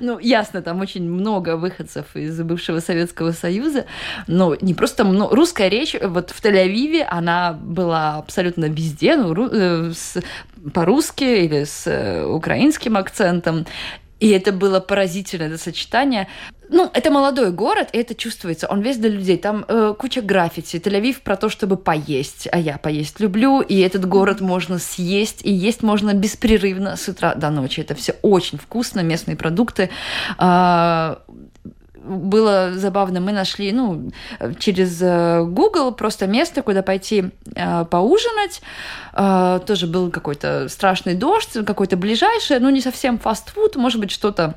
Ну, 0.00 0.18
ясно, 0.18 0.62
там 0.62 0.80
очень 0.80 1.10
много 1.10 1.56
выходцев 1.56 2.14
из 2.14 2.40
бывшего 2.42 2.80
Советского 2.80 3.32
Союза, 3.32 3.86
но 4.26 4.54
не 4.60 4.74
просто 4.74 5.04
много. 5.04 5.34
Русская 5.34 5.68
речь 5.68 5.96
вот 6.00 6.30
в 6.30 6.42
Тель-Авиве, 6.42 7.02
она 7.02 7.52
была 7.52 8.16
абсолютно 8.16 8.66
везде, 8.66 9.16
ну, 9.16 9.92
по-русски 10.72 11.24
или 11.24 11.64
с 11.64 12.24
украинским 12.26 12.96
акцентом. 12.96 13.37
И 14.20 14.30
это 14.30 14.52
было 14.52 14.80
поразительное 14.80 15.48
это 15.48 15.58
сочетание. 15.58 16.26
Ну, 16.70 16.90
это 16.92 17.10
молодой 17.10 17.50
город, 17.50 17.88
и 17.92 17.98
это 17.98 18.14
чувствуется. 18.14 18.66
Он 18.66 18.82
весь 18.82 18.98
для 18.98 19.08
людей. 19.08 19.38
Там 19.38 19.64
э, 19.68 19.94
куча 19.98 20.20
граффити. 20.20 20.76
Тель-Авив 20.76 21.22
про 21.22 21.36
то, 21.36 21.48
чтобы 21.48 21.76
поесть. 21.76 22.48
А 22.52 22.58
я 22.58 22.76
поесть 22.78 23.20
люблю. 23.20 23.60
И 23.60 23.78
этот 23.80 24.06
город 24.06 24.40
можно 24.40 24.78
съесть. 24.78 25.40
И 25.44 25.50
есть 25.50 25.82
можно 25.82 26.12
беспрерывно 26.12 26.96
с 26.96 27.08
утра 27.08 27.34
до 27.34 27.50
ночи. 27.50 27.80
Это 27.80 27.94
все 27.94 28.16
очень 28.22 28.58
вкусно. 28.58 29.00
Местные 29.00 29.36
продукты. 29.36 29.88
Э, 30.38 31.16
было 32.08 32.72
забавно, 32.74 33.20
мы 33.20 33.32
нашли, 33.32 33.72
ну, 33.72 34.10
через 34.58 35.00
э, 35.02 35.44
Google 35.44 35.92
просто 35.92 36.26
место, 36.26 36.62
куда 36.62 36.82
пойти 36.82 37.26
э, 37.54 37.84
поужинать. 37.84 38.62
Э, 39.12 39.60
тоже 39.66 39.86
был 39.86 40.10
какой-то 40.10 40.68
страшный 40.68 41.14
дождь, 41.14 41.64
какой-то 41.66 41.96
ближайший, 41.96 42.58
ну, 42.60 42.70
не 42.70 42.80
совсем 42.80 43.18
фастфуд, 43.18 43.76
может 43.76 44.00
быть, 44.00 44.10
что-то 44.10 44.54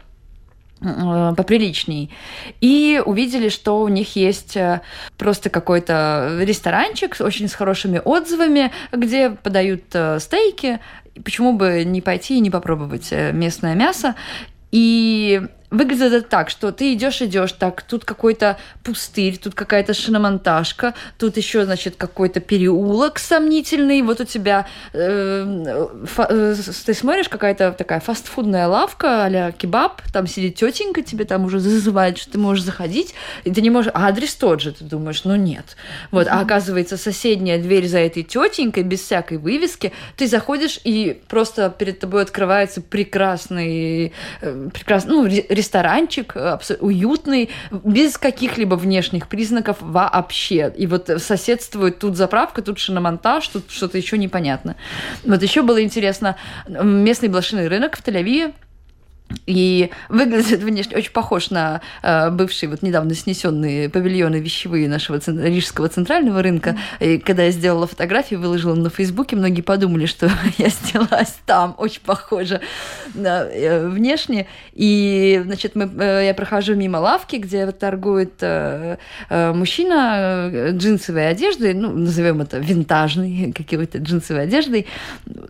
поприличней. 1.38 2.10
И 2.60 3.00
увидели, 3.06 3.50
что 3.50 3.82
у 3.82 3.88
них 3.88 4.16
есть 4.16 4.58
просто 5.16 5.52
какой-то 5.52 6.40
ресторанчик 6.42 7.18
очень 7.20 7.48
с 7.48 7.54
хорошими 7.54 8.02
отзывами, 8.04 8.72
где 8.92 9.30
подают 9.30 9.84
стейки. 10.18 10.80
Почему 11.24 11.54
бы 11.54 11.84
не 11.86 12.02
пойти 12.02 12.38
и 12.38 12.40
не 12.40 12.50
попробовать 12.50 13.12
местное 13.12 13.76
мясо? 13.76 14.16
И 14.72 15.44
выглядит 15.72 16.14
это 16.14 16.28
так, 16.28 16.50
что 16.50 16.72
ты 16.72 16.94
идешь, 16.94 17.22
идешь, 17.22 17.54
так, 17.54 17.82
тут 17.82 18.06
какой-то 18.06 18.58
пустырь, 18.84 19.38
тут 19.38 19.56
какая-то 19.56 19.94
шиномонтажка, 19.94 20.94
тут 21.18 21.38
еще, 21.38 21.66
значит, 21.66 21.96
какой-то 21.96 22.42
переулок 22.42 23.18
сомнительный, 23.18 24.02
вот 24.02 24.20
у 24.20 24.26
тебя, 24.26 24.68
э, 24.94 25.88
э, 26.18 26.56
ты 26.86 26.94
смотришь, 26.94 27.30
какая-то 27.30 27.72
такая 27.72 28.02
фастфудная 28.02 28.68
лавка 28.68 29.26
а 29.26 29.52
кебаб, 29.52 30.02
там 30.12 30.28
сидит 30.28 30.56
тетенька, 30.56 31.02
тебе 31.02 31.26
там 31.26 31.46
уже 31.46 31.60
зазывает, 31.60 32.18
что 32.18 32.34
ты 32.34 32.38
можешь 32.38 32.64
заходить, 32.64 33.16
и 33.46 33.52
ты 33.52 33.62
не 33.62 33.70
можешь, 33.70 33.92
а 33.94 34.08
адрес 34.08 34.36
тот 34.36 34.62
же, 34.62 34.74
ты 34.74 34.84
думаешь, 34.84 35.24
ну 35.24 35.36
нет. 35.36 35.78
Вот, 36.12 36.28
а 36.28 36.42
оказывается, 36.42 36.98
соседняя 36.98 37.58
дверь 37.58 37.88
за 37.88 38.00
этой 38.00 38.24
тетенькой, 38.24 38.84
без 38.84 39.00
всякой 39.02 39.38
вывески, 39.38 39.94
ты 40.18 40.28
заходишь, 40.28 40.80
и 40.84 41.22
просто 41.30 41.70
перед 41.70 42.00
тобой 42.00 42.24
открывается 42.24 42.82
прекрасный, 42.82 44.12
э, 44.42 44.70
прекрасный, 44.74 45.12
ну, 45.12 45.28
ресторанчик 45.62 46.36
уютный, 46.80 47.50
без 47.72 48.18
каких-либо 48.18 48.76
внешних 48.76 49.28
признаков 49.28 49.78
вообще. 49.80 50.74
И 50.76 50.88
вот 50.88 51.10
соседствует 51.18 52.00
тут 52.00 52.18
заправка, 52.18 52.62
тут 52.64 52.80
шиномонтаж, 52.80 53.48
тут 53.48 53.70
что-то 53.70 53.98
еще 53.98 54.18
непонятно. 54.18 54.76
Вот 55.24 55.44
еще 55.44 55.62
было 55.62 55.84
интересно, 55.84 56.36
местный 56.68 57.30
блошиный 57.30 57.68
рынок 57.68 57.96
в 57.96 58.04
Тель-Авиве, 58.04 58.54
и 59.46 59.90
выглядит 60.10 60.62
внешне 60.62 60.98
очень 60.98 61.12
похож 61.12 61.50
на 61.50 61.82
э, 62.04 62.30
бывшие 62.30 62.70
вот 62.70 62.82
недавно 62.82 63.14
снесенные 63.16 63.90
павильоны 63.90 64.38
вещевые 64.38 64.88
нашего 64.88 65.20
цен- 65.20 65.44
рижского 65.44 65.90
центрального 65.90 66.42
рынка. 66.42 66.78
И 67.00 67.18
когда 67.18 67.44
я 67.44 67.52
сделала 67.52 67.88
фотографии, 67.88 68.36
выложила 68.36 68.76
на 68.76 68.90
Фейсбуке, 68.90 69.36
многие 69.36 69.62
подумали, 69.62 70.06
что 70.06 70.30
я 70.58 70.70
снялась 70.70 71.36
там, 71.46 71.76
очень 71.78 72.02
похоже 72.02 72.62
на, 73.14 73.44
э, 73.44 73.88
внешне. 73.88 74.48
И, 74.74 75.42
значит, 75.46 75.76
мы, 75.76 75.90
э, 76.00 76.26
я 76.28 76.34
прохожу 76.34 76.76
мимо 76.76 76.98
лавки, 76.98 77.38
где 77.38 77.72
торгует 77.72 78.34
э, 78.42 78.98
э, 79.30 79.54
мужчина 79.54 80.50
э, 80.52 80.72
джинсовой 80.72 81.30
одеждой, 81.30 81.74
ну, 81.74 81.92
назовем 81.92 82.42
это 82.42 82.58
винтажной 82.58 83.54
какой-то 83.58 84.00
джинсовой 84.00 84.44
одеждой, 84.44 84.88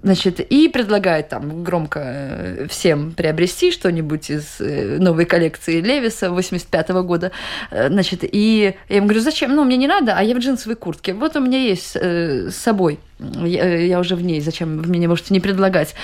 значит, 0.04 0.40
и 0.40 0.68
предлагает 0.68 1.30
там 1.30 1.64
громко 1.64 2.00
э, 2.04 2.68
всем 2.70 3.12
приобрести 3.12 3.71
что-нибудь 3.72 4.30
из 4.30 4.60
э, 4.60 4.98
новой 5.00 5.26
коллекции 5.26 5.82
Левиса 5.82 6.30
85 6.30 6.90
-го 6.90 7.04
года. 7.04 7.32
Э, 7.72 7.90
значит, 7.90 8.24
и 8.24 8.74
я 8.90 8.96
ему 8.96 9.08
говорю, 9.08 9.22
зачем? 9.22 9.56
Ну, 9.56 9.64
мне 9.64 9.78
не 9.78 9.88
надо, 9.88 10.14
а 10.18 10.24
я 10.24 10.36
в 10.36 10.40
джинсовой 10.40 10.76
куртке. 10.76 11.14
Вот 11.14 11.36
у 11.36 11.40
меня 11.40 11.58
есть 11.58 11.96
э, 11.96 12.50
с 12.50 12.56
собой. 12.56 13.00
Я, 13.20 13.78
я 13.78 14.00
уже 14.00 14.16
в 14.16 14.24
ней, 14.24 14.42
зачем 14.42 14.78
вы 14.82 14.90
мне 14.90 15.08
можете 15.08 15.34
не 15.34 15.40
предлагать? 15.40 15.96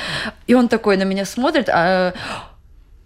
И 0.47 0.53
он 0.53 0.67
такой 0.67 0.97
на 0.97 1.03
меня 1.03 1.25
смотрит, 1.25 1.69
а 1.69 2.13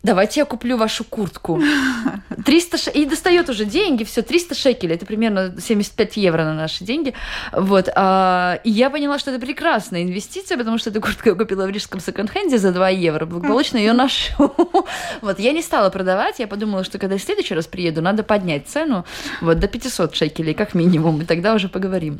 давайте 0.03 0.41
я 0.41 0.45
куплю 0.45 0.77
вашу 0.77 1.03
куртку. 1.03 1.61
300 2.45 2.77
ш... 2.77 2.91
И 2.91 3.05
достает 3.05 3.49
уже 3.49 3.65
деньги, 3.65 4.03
все, 4.03 4.21
300 4.21 4.55
шекелей, 4.55 4.95
это 4.95 5.05
примерно 5.05 5.53
75 5.59 6.17
евро 6.17 6.43
на 6.43 6.53
наши 6.53 6.83
деньги. 6.83 7.13
Вот. 7.51 7.89
А, 7.95 8.59
и 8.63 8.69
я 8.69 8.89
поняла, 8.89 9.19
что 9.19 9.31
это 9.31 9.39
прекрасная 9.45 10.03
инвестиция, 10.03 10.57
потому 10.57 10.77
что 10.77 10.89
эту 10.89 11.01
куртку 11.01 11.29
я 11.29 11.35
купила 11.35 11.65
в 11.65 11.69
рижском 11.69 11.99
секонд-хенде 11.99 12.57
за 12.57 12.71
2 12.71 12.89
евро, 12.89 13.25
благополучно 13.25 13.77
ее 13.77 13.93
ношу. 13.93 14.53
Вот. 15.21 15.39
Я 15.39 15.51
не 15.51 15.61
стала 15.61 15.89
продавать, 15.89 16.39
я 16.39 16.47
подумала, 16.47 16.83
что 16.83 16.97
когда 16.97 17.17
в 17.17 17.21
следующий 17.21 17.53
раз 17.53 17.67
приеду, 17.67 18.01
надо 18.01 18.23
поднять 18.23 18.67
цену 18.67 19.05
вот, 19.41 19.59
до 19.59 19.67
500 19.67 20.15
шекелей, 20.15 20.53
как 20.53 20.73
минимум, 20.73 21.21
и 21.21 21.25
тогда 21.25 21.53
уже 21.53 21.69
поговорим. 21.69 22.19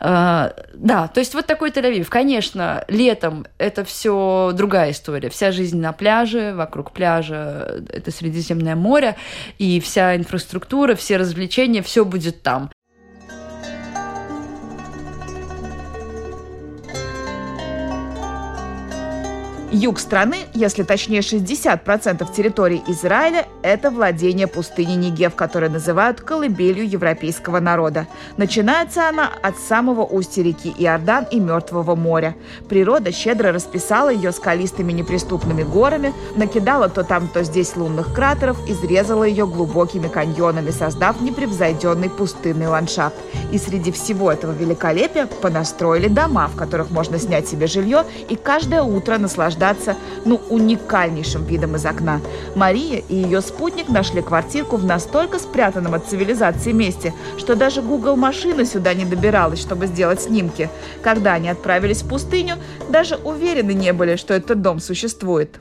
А, 0.00 0.52
да, 0.74 1.08
то 1.08 1.20
есть 1.20 1.34
вот 1.34 1.46
такой 1.46 1.70
Тель-Авив. 1.70 2.06
Конечно, 2.08 2.84
летом 2.88 3.46
это 3.58 3.84
все 3.84 4.52
другая 4.54 4.90
история. 4.90 5.30
Вся 5.30 5.52
жизнь 5.52 5.80
на 5.80 5.92
пляже, 5.92 6.52
вокруг 6.54 6.92
пляжа, 6.92 7.21
пляжа, 7.22 7.82
это 7.88 8.10
Средиземное 8.10 8.76
море, 8.76 9.16
и 9.58 9.80
вся 9.80 10.16
инфраструктура, 10.16 10.94
все 10.94 11.16
развлечения, 11.16 11.82
все 11.82 12.04
будет 12.04 12.42
там. 12.42 12.70
Юг 19.74 20.00
страны, 20.00 20.36
если 20.52 20.82
точнее 20.82 21.20
60% 21.20 22.30
территории 22.36 22.82
Израиля, 22.88 23.46
это 23.62 23.90
владение 23.90 24.46
пустыни 24.46 24.92
Нигев, 24.92 25.34
которую 25.34 25.72
называют 25.72 26.20
колыбелью 26.20 26.86
европейского 26.86 27.58
народа. 27.58 28.06
Начинается 28.36 29.08
она 29.08 29.30
от 29.42 29.58
самого 29.58 30.04
устья 30.04 30.42
реки 30.42 30.74
Иордан 30.76 31.24
и 31.30 31.40
Мертвого 31.40 31.94
моря. 31.94 32.36
Природа 32.68 33.12
щедро 33.12 33.50
расписала 33.50 34.10
ее 34.10 34.32
скалистыми 34.32 34.92
неприступными 34.92 35.62
горами, 35.62 36.12
накидала 36.36 36.90
то 36.90 37.02
там, 37.02 37.26
то 37.28 37.42
здесь 37.42 37.74
лунных 37.74 38.12
кратеров, 38.12 38.58
изрезала 38.68 39.24
ее 39.24 39.46
глубокими 39.46 40.08
каньонами, 40.08 40.70
создав 40.70 41.22
непревзойденный 41.22 42.10
пустынный 42.10 42.66
ландшафт. 42.66 43.16
И 43.50 43.56
среди 43.56 43.90
всего 43.90 44.30
этого 44.30 44.52
великолепия 44.52 45.24
понастроили 45.24 46.08
дома, 46.08 46.48
в 46.48 46.56
которых 46.56 46.90
можно 46.90 47.18
снять 47.18 47.48
себе 47.48 47.66
жилье 47.66 48.04
и 48.28 48.36
каждое 48.36 48.82
утро 48.82 49.16
наслаждаться 49.16 49.61
наслаждаться, 49.62 49.96
ну, 50.24 50.40
уникальнейшим 50.50 51.44
видом 51.44 51.76
из 51.76 51.86
окна. 51.86 52.20
Мария 52.54 53.02
и 53.08 53.14
ее 53.14 53.40
спутник 53.40 53.88
нашли 53.88 54.22
квартирку 54.22 54.76
в 54.76 54.84
настолько 54.84 55.38
спрятанном 55.38 55.94
от 55.94 56.06
цивилизации 56.06 56.72
месте, 56.72 57.14
что 57.38 57.54
даже 57.54 57.82
Google 57.82 58.16
машина 58.16 58.64
сюда 58.64 58.94
не 58.94 59.04
добиралась, 59.04 59.60
чтобы 59.60 59.86
сделать 59.86 60.22
снимки. 60.22 60.68
Когда 61.02 61.34
они 61.34 61.48
отправились 61.48 62.02
в 62.02 62.08
пустыню, 62.08 62.56
даже 62.88 63.16
уверены 63.16 63.72
не 63.72 63.92
были, 63.92 64.16
что 64.16 64.34
этот 64.34 64.60
дом 64.62 64.80
существует. 64.80 65.60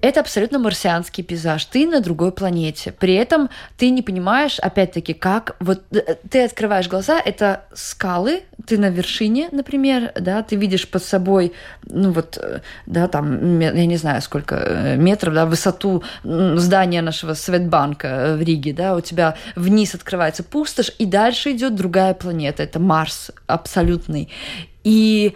Это 0.00 0.20
абсолютно 0.20 0.58
марсианский 0.58 1.24
пейзаж. 1.24 1.64
Ты 1.64 1.86
на 1.86 2.00
другой 2.00 2.32
планете. 2.32 2.92
При 2.92 3.14
этом 3.14 3.50
ты 3.76 3.90
не 3.90 4.02
понимаешь, 4.02 4.58
опять-таки, 4.58 5.14
как... 5.14 5.56
Вот 5.60 5.82
э, 5.90 6.16
ты 6.28 6.44
открываешь 6.44 6.88
глаза, 6.88 7.20
это 7.24 7.64
скалы, 7.74 8.42
ты 8.66 8.78
на 8.78 8.90
вершине, 8.90 9.48
например, 9.52 10.12
да, 10.14 10.42
ты 10.42 10.56
видишь 10.56 10.88
под 10.88 11.02
собой, 11.02 11.52
ну 11.84 12.12
вот, 12.12 12.38
э, 12.40 12.60
да, 12.86 13.08
там, 13.08 13.60
я 13.60 13.86
не 13.86 13.96
знаю, 13.96 14.22
сколько 14.22 14.56
э, 14.56 14.96
метров, 14.96 15.34
да, 15.34 15.46
высоту 15.46 16.02
здания 16.22 17.02
нашего 17.02 17.34
Светбанка 17.34 18.36
в 18.38 18.42
Риге, 18.42 18.72
да, 18.72 18.94
у 18.94 19.00
тебя 19.00 19.36
вниз 19.54 19.94
открывается 19.94 20.42
пустошь, 20.42 20.92
и 20.98 21.06
дальше 21.06 21.52
идет 21.52 21.74
другая 21.74 22.14
планета, 22.14 22.62
это 22.62 22.78
Марс 22.78 23.30
абсолютный. 23.46 24.28
И 24.84 25.34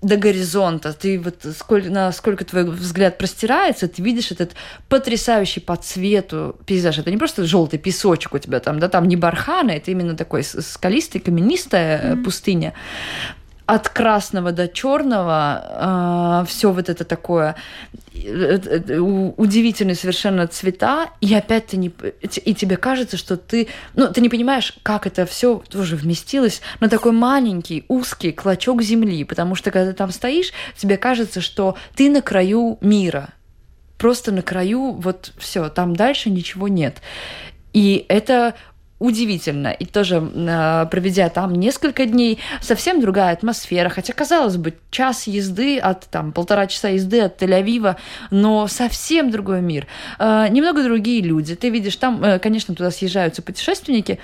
до 0.00 0.16
горизонта, 0.16 0.92
ты 0.92 1.18
вот 1.18 1.44
сколько, 1.56 1.90
насколько 1.90 2.44
твой 2.44 2.64
взгляд 2.64 3.18
простирается, 3.18 3.88
ты 3.88 4.00
видишь 4.00 4.30
этот 4.30 4.52
потрясающий 4.88 5.60
по 5.60 5.76
цвету 5.76 6.56
пейзаж. 6.66 6.98
Это 6.98 7.10
не 7.10 7.16
просто 7.16 7.44
желтый 7.44 7.78
песочек 7.78 8.34
у 8.34 8.38
тебя 8.38 8.60
там, 8.60 8.78
да, 8.78 8.88
там 8.88 9.08
не 9.08 9.16
барханы, 9.16 9.72
это 9.72 9.90
именно 9.90 10.16
такой 10.16 10.44
скалистый, 10.44 11.20
каменистая 11.20 12.14
mm-hmm. 12.14 12.22
пустыня 12.22 12.74
от 13.68 13.90
красного 13.90 14.50
до 14.52 14.66
черного 14.66 15.60
э, 15.62 15.68
а, 15.70 16.44
все 16.46 16.72
вот 16.72 16.88
это 16.88 17.04
такое 17.04 17.54
э, 18.14 18.58
э, 18.64 18.98
удивительные 18.98 19.94
совершенно 19.94 20.46
цвета, 20.46 21.10
и 21.20 21.34
опять 21.34 21.66
ты 21.66 21.76
не 21.76 21.88
и 21.88 22.54
тебе 22.54 22.78
кажется, 22.78 23.18
что 23.18 23.36
ты 23.36 23.68
ну 23.94 24.10
ты 24.10 24.22
не 24.22 24.30
понимаешь, 24.30 24.72
как 24.82 25.06
это 25.06 25.26
все 25.26 25.62
тоже 25.68 25.96
вместилось 25.96 26.62
на 26.80 26.88
такой 26.88 27.12
маленький 27.12 27.84
узкий 27.88 28.32
клочок 28.32 28.80
земли, 28.80 29.22
потому 29.24 29.54
что 29.54 29.70
когда 29.70 29.90
ты 29.90 29.96
там 29.96 30.12
стоишь, 30.12 30.52
тебе 30.74 30.96
кажется, 30.96 31.42
что 31.42 31.76
ты 31.94 32.08
на 32.08 32.22
краю 32.22 32.78
мира, 32.80 33.34
просто 33.98 34.32
на 34.32 34.40
краю 34.40 34.92
вот 34.92 35.32
все, 35.36 35.68
там 35.68 35.94
дальше 35.94 36.30
ничего 36.30 36.68
нет. 36.68 37.02
И 37.74 38.06
это 38.08 38.54
удивительно. 38.98 39.68
И 39.68 39.84
тоже, 39.84 40.22
а, 40.34 40.86
проведя 40.86 41.28
там 41.28 41.54
несколько 41.54 42.06
дней, 42.06 42.38
совсем 42.60 43.00
другая 43.00 43.32
атмосфера. 43.32 43.88
Хотя, 43.88 44.12
казалось 44.12 44.56
бы, 44.56 44.74
час 44.90 45.26
езды 45.26 45.78
от, 45.78 46.06
там, 46.06 46.32
полтора 46.32 46.66
часа 46.66 46.88
езды 46.88 47.20
от 47.20 47.40
Тель-Авива, 47.40 47.96
но 48.30 48.66
совсем 48.66 49.30
другой 49.30 49.60
мир. 49.60 49.86
А, 50.18 50.48
немного 50.48 50.82
другие 50.82 51.22
люди. 51.22 51.54
Ты 51.54 51.70
видишь, 51.70 51.96
там, 51.96 52.22
э, 52.22 52.38
конечно, 52.38 52.74
туда 52.74 52.90
съезжаются 52.90 53.42
путешественники, 53.42 54.18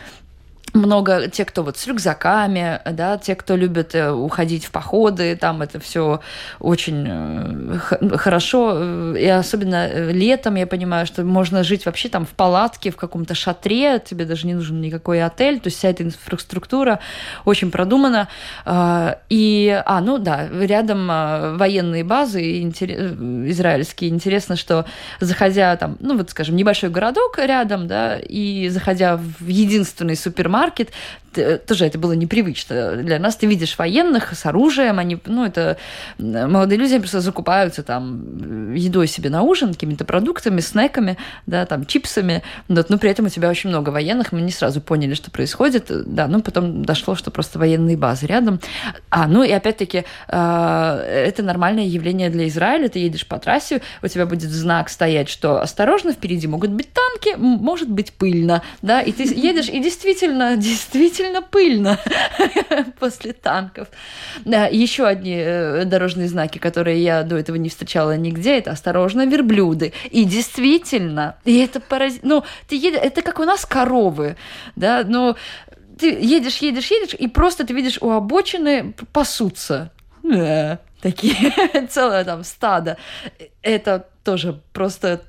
много 0.75 1.29
те, 1.29 1.45
кто 1.45 1.63
вот 1.63 1.79
с 1.79 1.87
рюкзаками, 1.87 2.81
да, 2.91 3.17
те, 3.17 3.37
кто 3.37 3.55
любит 3.55 3.95
э, 3.95 4.11
уходить 4.11 4.65
в 4.65 4.73
походы, 4.73 5.37
там 5.37 5.63
это 5.63 5.79
все 5.79 6.21
очень 6.59 7.07
э, 7.09 7.79
хорошо, 8.17 9.15
и 9.15 9.27
особенно 9.27 9.87
э, 9.87 10.11
летом 10.11 10.57
я 10.57 10.67
понимаю, 10.67 11.07
что 11.07 11.23
можно 11.23 11.63
жить 11.63 11.87
вообще 11.87 12.09
там 12.09 12.27
в 12.27 12.31
палатке, 12.31 12.91
в 12.91 12.97
каком-то 12.97 13.35
шатре, 13.37 14.03
тебе 14.05 14.25
даже 14.25 14.49
не 14.49 14.55
нужен 14.55 14.81
никакой 14.81 15.23
отель, 15.23 15.61
то 15.61 15.69
есть 15.69 15.79
вся 15.79 15.91
эта 15.91 16.03
инфраструктура 16.03 16.99
очень 17.45 17.71
продумана, 17.71 18.29
а, 18.65 19.19
и, 19.31 19.81
а, 19.87 20.01
ну 20.01 20.19
да, 20.19 20.49
рядом 20.49 21.09
а, 21.09 21.57
военные 21.57 22.03
базы 22.03 22.43
израильские, 22.63 24.11
интересно, 24.11 24.57
что 24.57 24.87
заходя 25.21 25.77
там, 25.77 25.97
ну 26.01 26.17
вот, 26.17 26.31
скажем, 26.31 26.57
небольшой 26.57 26.91
городок 26.91 27.39
рядом, 27.39 27.87
да, 27.87 28.19
и 28.19 28.69
заходя 28.71 29.17
в 29.17 29.47
единственный 29.47 30.17
супермаркет, 30.17 30.64
супермаркет, 30.65 30.93
тоже 31.67 31.87
это 31.87 31.99
было 31.99 32.13
непривычно 32.13 32.97
для 32.97 33.19
нас. 33.19 33.37
Ты 33.37 33.47
видишь 33.47 33.79
военных 33.79 34.35
с 34.35 34.47
оружием, 34.47 34.99
они, 34.99 35.19
ну, 35.27 35.45
это 35.45 35.77
молодые 36.19 36.79
люди 36.79 36.99
просто 36.99 37.21
закупаются 37.21 37.83
там 37.83 38.75
едой 38.75 39.07
себе 39.07 39.31
на 39.31 39.43
ужин, 39.43 39.73
какими-то 39.75 40.05
продуктами, 40.05 40.61
снеками, 40.61 41.17
да, 41.47 41.67
там, 41.67 41.87
чипсами, 41.87 42.43
вот, 42.69 42.91
но 42.91 42.99
при 42.99 43.11
этом 43.11 43.27
у 43.27 43.29
тебя 43.29 43.49
очень 43.49 43.71
много 43.71 43.91
военных, 43.91 44.33
мы 44.33 44.41
не 44.41 44.53
сразу 44.53 44.81
поняли, 44.81 45.15
что 45.15 45.31
происходит, 45.31 45.91
да, 45.91 46.27
ну, 46.29 46.43
потом 46.43 46.85
дошло, 46.85 47.15
что 47.15 47.31
просто 47.31 47.59
военные 47.59 47.97
базы 47.97 48.27
рядом. 48.27 48.61
А, 49.11 49.27
ну, 49.27 49.43
и 49.43 49.51
опять-таки, 49.51 50.05
а, 50.29 51.03
это 51.03 51.43
нормальное 51.43 51.85
явление 51.85 52.31
для 52.31 52.49
Израиля, 52.49 52.89
ты 52.89 52.99
едешь 52.99 53.27
по 53.27 53.39
трассе, 53.39 53.83
у 54.03 54.09
тебя 54.09 54.27
будет 54.27 54.51
знак 54.51 54.89
стоять, 54.89 55.29
что 55.29 55.61
осторожно, 55.61 56.13
впереди 56.13 56.47
могут 56.47 56.71
быть 56.71 56.89
танки, 56.93 57.37
может 57.37 57.89
быть 57.89 58.13
пыльно, 58.13 58.63
да, 58.83 59.01
и 59.01 59.13
ты 59.13 59.25
едешь, 59.25 59.69
и 59.69 59.81
действительно, 59.81 60.57
действительно 60.57 61.24
действительно 61.25 61.43
пыльно 61.43 61.99
после 62.99 63.33
танков. 63.33 63.89
Да, 64.45 64.67
еще 64.67 65.07
одни 65.07 65.37
э, 65.37 65.85
дорожные 65.85 66.29
знаки, 66.29 66.59
которые 66.59 67.03
я 67.03 67.23
до 67.23 67.37
этого 67.37 67.57
не 67.57 67.69
встречала 67.69 68.17
нигде, 68.17 68.59
это 68.59 68.71
«Осторожно, 68.71 69.27
верблюды». 69.27 69.93
И 70.11 70.25
действительно, 70.25 71.37
и 71.45 71.59
это 71.59 71.81
параз... 71.81 72.15
Ну, 72.23 72.45
ты 72.69 72.77
едешь... 72.77 73.01
Это 73.03 73.23
как 73.23 73.41
у 73.41 73.45
нас 73.45 73.65
коровы, 73.65 74.37
да, 74.77 75.05
но 75.07 75.37
ты 75.99 76.09
едешь, 76.09 76.59
едешь, 76.59 76.91
едешь, 76.91 77.15
и 77.15 77.29
просто 77.29 77.65
ты 77.65 77.75
видишь 77.75 77.99
у 78.01 78.11
обочины 78.11 78.95
пасутся. 79.13 79.93
Да, 80.23 80.79
такие, 81.01 81.53
целое 81.91 82.25
там 82.25 82.45
стадо. 82.45 82.97
Это 83.63 84.09
тоже 84.25 84.61
просто 84.73 85.23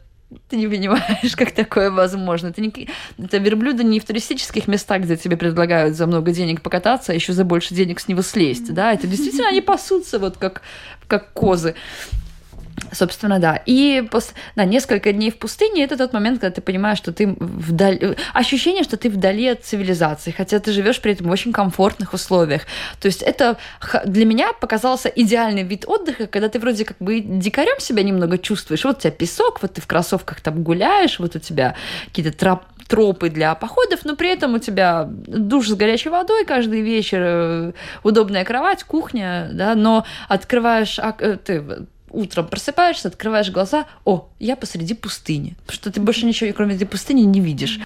ты 0.49 0.57
не 0.57 0.67
понимаешь, 0.67 1.35
как 1.35 1.51
такое 1.51 1.91
возможно. 1.91 2.47
Это, 2.47 2.61
не... 2.61 2.89
это 3.17 3.37
верблюды 3.37 3.83
не 3.83 3.99
в 3.99 4.05
туристических 4.05 4.67
местах, 4.67 5.01
где 5.01 5.17
тебе 5.17 5.37
предлагают 5.37 5.95
за 5.95 6.07
много 6.07 6.31
денег 6.31 6.61
покататься, 6.61 7.11
а 7.11 7.15
еще 7.15 7.33
за 7.33 7.43
больше 7.43 7.73
денег 7.73 7.99
с 7.99 8.07
него 8.07 8.21
слезть. 8.21 8.73
Да? 8.73 8.93
Это 8.93 9.07
действительно 9.07 9.49
они 9.49 9.61
пасутся 9.61 10.19
вот 10.19 10.37
как, 10.37 10.61
как 11.07 11.31
козы. 11.33 11.75
Собственно, 12.95 13.39
да. 13.39 13.61
И 13.65 14.03
после, 14.09 14.35
да, 14.55 14.65
несколько 14.65 15.11
дней 15.11 15.31
в 15.31 15.37
пустыне 15.37 15.83
это 15.83 15.97
тот 15.97 16.13
момент, 16.13 16.39
когда 16.39 16.55
ты 16.55 16.61
понимаешь, 16.61 16.97
что 16.97 17.11
ты 17.11 17.35
вдали... 17.39 18.15
Ощущение, 18.33 18.83
что 18.83 18.97
ты 18.97 19.09
вдали 19.09 19.47
от 19.49 19.65
цивилизации, 19.65 20.31
хотя 20.31 20.59
ты 20.59 20.71
живешь 20.71 21.01
при 21.01 21.11
этом 21.11 21.27
в 21.27 21.31
очень 21.31 21.51
комфортных 21.51 22.13
условиях. 22.13 22.61
То 23.01 23.07
есть 23.07 23.21
это 23.21 23.57
для 24.05 24.25
меня 24.25 24.53
показался 24.53 25.09
идеальный 25.09 25.63
вид 25.63 25.85
отдыха, 25.87 26.27
когда 26.27 26.47
ты 26.47 26.59
вроде 26.59 26.85
как 26.85 26.97
бы 26.99 27.19
дикарем 27.19 27.79
себя 27.79 28.03
немного 28.03 28.37
чувствуешь. 28.37 28.85
Вот 28.85 28.97
у 28.97 29.01
тебя 29.01 29.11
песок, 29.11 29.61
вот 29.61 29.73
ты 29.73 29.81
в 29.81 29.87
кроссовках 29.87 30.41
там 30.41 30.63
гуляешь, 30.63 31.19
вот 31.19 31.35
у 31.35 31.39
тебя 31.39 31.75
какие-то 32.05 32.31
троп 32.31 32.61
тропы 32.87 33.29
для 33.29 33.55
походов, 33.55 34.01
но 34.05 34.15
при 34.15 34.29
этом 34.29 34.55
у 34.55 34.59
тебя 34.59 35.05
душ 35.09 35.69
с 35.69 35.73
горячей 35.73 36.09
водой 36.09 36.45
каждый 36.45 36.81
вечер, 36.81 37.19
э, 37.21 37.71
удобная 38.03 38.45
кровать, 38.45 38.83
кухня, 38.83 39.49
да, 39.53 39.75
но 39.75 40.05
открываешь, 40.27 40.99
э, 40.99 41.37
ты 41.43 41.87
утром 42.15 42.47
просыпаешься, 42.47 43.09
открываешь 43.09 43.51
глаза, 43.51 43.85
о, 44.05 44.29
я 44.39 44.55
посреди 44.55 44.93
пустыни. 44.93 45.55
Что 45.67 45.91
ты 45.91 45.99
больше 45.99 46.25
ничего, 46.25 46.51
кроме 46.53 46.75
этой 46.75 46.87
пустыни, 46.87 47.21
не 47.21 47.39
видишь. 47.39 47.79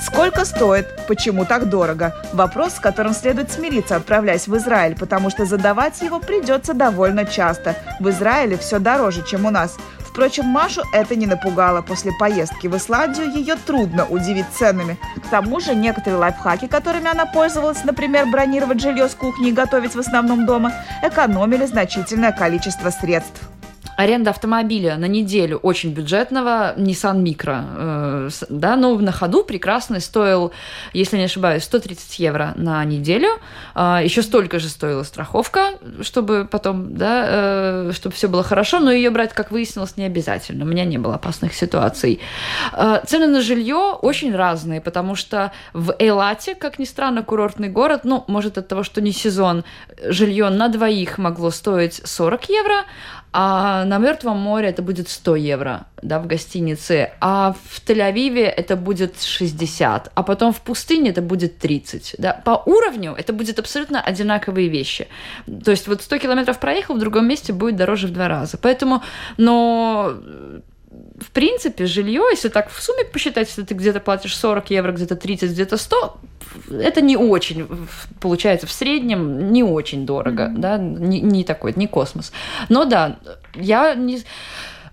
Сколько 0.00 0.44
стоит? 0.44 0.86
Почему 1.06 1.44
так 1.44 1.68
дорого? 1.68 2.14
Вопрос, 2.32 2.74
с 2.74 2.80
которым 2.80 3.12
следует 3.12 3.52
смириться, 3.52 3.94
отправляясь 3.94 4.48
в 4.48 4.56
Израиль, 4.56 4.96
потому 4.96 5.30
что 5.30 5.44
задавать 5.44 6.00
его 6.02 6.18
придется 6.18 6.74
довольно 6.74 7.24
часто. 7.24 7.76
В 8.00 8.08
Израиле 8.08 8.56
все 8.56 8.80
дороже, 8.80 9.24
чем 9.24 9.46
у 9.46 9.50
нас. 9.50 9.76
Впрочем, 10.18 10.46
Машу 10.46 10.82
это 10.92 11.14
не 11.14 11.26
напугало. 11.26 11.80
После 11.80 12.10
поездки 12.10 12.66
в 12.66 12.76
Исландию 12.76 13.30
ее 13.30 13.54
трудно 13.54 14.04
удивить 14.04 14.46
ценами. 14.52 14.98
К 15.24 15.28
тому 15.28 15.60
же 15.60 15.76
некоторые 15.76 16.18
лайфхаки, 16.18 16.66
которыми 16.66 17.08
она 17.08 17.24
пользовалась, 17.24 17.84
например, 17.84 18.26
бронировать 18.26 18.80
жилье 18.80 19.08
с 19.08 19.14
кухней 19.14 19.50
и 19.50 19.52
готовить 19.52 19.94
в 19.94 20.00
основном 20.00 20.44
дома, 20.44 20.72
экономили 21.04 21.66
значительное 21.66 22.32
количество 22.32 22.90
средств. 22.90 23.48
Аренда 23.98 24.30
автомобиля 24.30 24.96
на 24.96 25.06
неделю 25.06 25.58
очень 25.58 25.90
бюджетного 25.90 26.72
Nissan 26.76 27.20
Micro, 27.20 28.28
э, 28.28 28.30
да, 28.48 28.76
но 28.76 28.96
на 28.96 29.10
ходу 29.10 29.42
прекрасный, 29.42 30.00
стоил, 30.00 30.52
если 30.92 31.16
не 31.16 31.24
ошибаюсь, 31.24 31.64
130 31.64 32.20
евро 32.20 32.52
на 32.54 32.84
неделю. 32.84 33.28
Э, 33.74 33.98
еще 34.04 34.22
столько 34.22 34.60
же 34.60 34.68
стоила 34.68 35.02
страховка, 35.02 35.70
чтобы 36.02 36.46
потом, 36.48 36.94
да, 36.94 37.24
э, 37.26 37.92
чтобы 37.92 38.14
все 38.14 38.28
было 38.28 38.44
хорошо, 38.44 38.78
но 38.78 38.92
ее 38.92 39.10
брать, 39.10 39.32
как 39.32 39.50
выяснилось, 39.50 39.96
не 39.96 40.04
обязательно. 40.04 40.64
У 40.64 40.68
меня 40.68 40.84
не 40.84 40.98
было 40.98 41.16
опасных 41.16 41.52
ситуаций. 41.52 42.20
Э, 42.72 43.00
цены 43.04 43.26
на 43.26 43.40
жилье 43.40 43.98
очень 44.00 44.32
разные, 44.32 44.80
потому 44.80 45.16
что 45.16 45.50
в 45.72 45.92
Эйлате, 45.98 46.54
как 46.54 46.78
ни 46.78 46.84
странно, 46.84 47.24
курортный 47.24 47.68
город, 47.68 48.02
ну, 48.04 48.22
может 48.28 48.58
от 48.58 48.68
того, 48.68 48.84
что 48.84 49.00
не 49.00 49.10
сезон, 49.10 49.64
жилье 50.04 50.50
на 50.50 50.68
двоих 50.68 51.18
могло 51.18 51.50
стоить 51.50 52.00
40 52.04 52.48
евро, 52.48 52.84
а 53.40 53.84
на 53.84 53.98
Мертвом 53.98 54.36
море 54.36 54.70
это 54.70 54.82
будет 54.82 55.08
100 55.08 55.36
евро, 55.36 55.86
да, 56.02 56.18
в 56.18 56.26
гостинице, 56.26 57.12
а 57.20 57.54
в 57.66 57.80
Тель-Авиве 57.86 58.46
это 58.46 58.74
будет 58.74 59.22
60, 59.22 60.10
а 60.12 60.22
потом 60.24 60.52
в 60.52 60.60
пустыне 60.60 61.10
это 61.10 61.22
будет 61.22 61.58
30, 61.58 62.16
да. 62.18 62.32
По 62.44 62.60
уровню 62.66 63.14
это 63.16 63.32
будет 63.32 63.60
абсолютно 63.60 64.00
одинаковые 64.00 64.66
вещи. 64.66 65.06
То 65.64 65.70
есть 65.70 65.86
вот 65.86 66.02
100 66.02 66.18
километров 66.18 66.58
проехал, 66.58 66.96
в 66.96 66.98
другом 66.98 67.28
месте 67.28 67.52
будет 67.52 67.76
дороже 67.76 68.08
в 68.08 68.12
два 68.12 68.26
раза. 68.26 68.58
Поэтому, 68.58 69.04
но 69.36 70.14
в 71.20 71.30
принципе, 71.30 71.86
жилье, 71.86 72.22
если 72.30 72.48
так 72.48 72.70
в 72.70 72.82
сумме 72.82 73.04
посчитать, 73.04 73.48
если 73.48 73.62
ты 73.62 73.74
где-то 73.74 74.00
платишь 74.00 74.36
40 74.36 74.70
евро, 74.70 74.92
где-то 74.92 75.16
30, 75.16 75.50
где-то 75.50 75.76
100, 75.76 76.20
это 76.70 77.00
не 77.00 77.16
очень, 77.16 77.66
получается, 78.20 78.66
в 78.66 78.72
среднем 78.72 79.52
не 79.52 79.62
очень 79.62 80.06
дорого, 80.06 80.44
mm-hmm. 80.44 80.58
да, 80.58 80.78
не, 80.78 81.20
не 81.20 81.44
такой, 81.44 81.72
не 81.76 81.86
космос. 81.86 82.32
Но 82.68 82.84
да, 82.84 83.18
я 83.54 83.94
не 83.94 84.22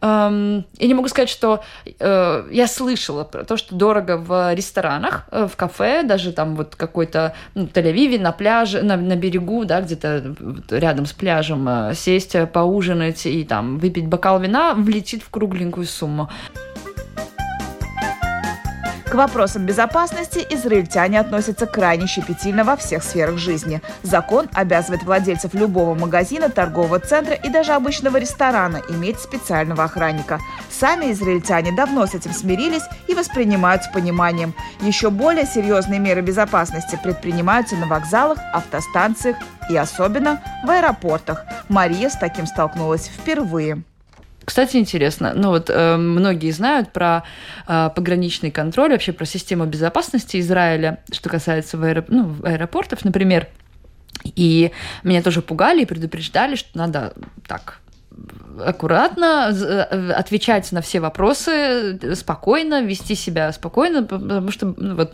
Эм, 0.06 0.66
я 0.78 0.88
не 0.88 0.94
могу 0.94 1.08
сказать, 1.08 1.30
что 1.30 1.64
э, 2.00 2.48
я 2.52 2.68
слышала 2.68 3.24
про 3.24 3.44
то, 3.44 3.58
что 3.58 3.74
дорого 3.74 4.18
в 4.18 4.54
ресторанах, 4.54 5.28
э, 5.32 5.48
в 5.52 5.56
кафе, 5.56 6.04
даже 6.04 6.32
там 6.32 6.56
вот 6.56 6.76
какой-то 6.76 7.34
ну, 7.56 7.64
Тель-Авиве 7.64 8.20
на 8.20 8.32
пляже, 8.32 8.84
на, 8.84 8.98
на 8.98 9.16
берегу, 9.16 9.66
да, 9.66 9.82
где-то 9.82 10.36
рядом 10.70 11.08
с 11.08 11.14
пляжем 11.14 11.68
э, 11.68 11.94
сесть, 11.96 12.36
поужинать 12.54 13.26
и 13.26 13.44
там 13.44 13.80
выпить 13.80 14.06
бокал 14.06 14.40
вина 14.40 14.76
влетит 14.76 15.24
в 15.24 15.30
кругленькую 15.32 15.88
сумму. 15.88 16.30
К 19.10 19.14
вопросам 19.14 19.66
безопасности 19.66 20.46
израильтяне 20.50 21.20
относятся 21.20 21.68
крайне 21.68 22.08
щепетильно 22.08 22.64
во 22.64 22.76
всех 22.76 23.04
сферах 23.04 23.38
жизни. 23.38 23.82
Закон 24.02 24.50
обязывает 24.52 25.04
владельцев 25.04 25.54
любого 25.54 25.94
магазина, 25.94 26.50
торгового 26.50 27.00
центра 27.00 27.36
и 27.36 27.50
даже 27.50 27.74
обычного 27.74 28.18
ресторана 28.18 28.82
иметь 28.90 29.20
специального 29.20 29.84
охранника. 29.84 30.40
Сами 30.72 31.12
израильтяне 31.12 31.72
давно 31.72 32.08
с 32.08 32.16
этим 32.16 32.34
смирились 32.34 32.84
и 33.08 33.14
воспринимают 33.14 33.84
с 33.84 33.88
пониманием. 33.88 34.54
Еще 34.82 35.12
более 35.12 35.46
серьезные 35.46 36.00
меры 36.00 36.22
безопасности 36.22 37.00
предпринимаются 37.02 37.76
на 37.76 37.86
вокзалах, 37.86 38.40
автостанциях 38.54 39.38
и 39.70 39.78
особенно 39.78 40.42
в 40.66 40.70
аэропортах. 40.70 41.46
Мария 41.70 42.10
с 42.10 42.18
таким 42.18 42.48
столкнулась 42.48 43.08
впервые. 43.08 43.84
Кстати, 44.46 44.78
интересно, 44.78 45.34
ну 45.36 45.50
вот 45.50 45.72
э, 45.72 45.98
многие 45.98 46.52
знают 46.52 46.94
про 46.94 47.24
э, 47.68 47.90
пограничный 47.96 48.52
контроль, 48.52 48.92
вообще 48.92 49.12
про 49.12 49.26
систему 49.26 49.66
безопасности 49.66 50.40
Израиля, 50.40 51.00
что 51.12 51.30
касается 51.30 51.78
в 51.78 51.84
аэроп... 51.84 52.06
ну, 52.10 52.36
аэропортов, 52.44 53.04
например. 53.04 53.48
И 54.24 54.72
меня 55.04 55.22
тоже 55.22 55.42
пугали 55.42 55.82
и 55.82 55.86
предупреждали, 55.86 56.56
что 56.56 56.78
надо 56.78 57.14
так 57.48 57.80
аккуратно, 58.64 59.52
э, 59.52 60.12
отвечать 60.12 60.72
на 60.72 60.82
все 60.82 61.00
вопросы 61.00 62.16
спокойно, 62.16 62.84
вести 62.84 63.16
себя 63.16 63.52
спокойно, 63.52 64.04
потому 64.04 64.52
что 64.52 64.74
ну, 64.78 64.96
вот, 64.96 65.14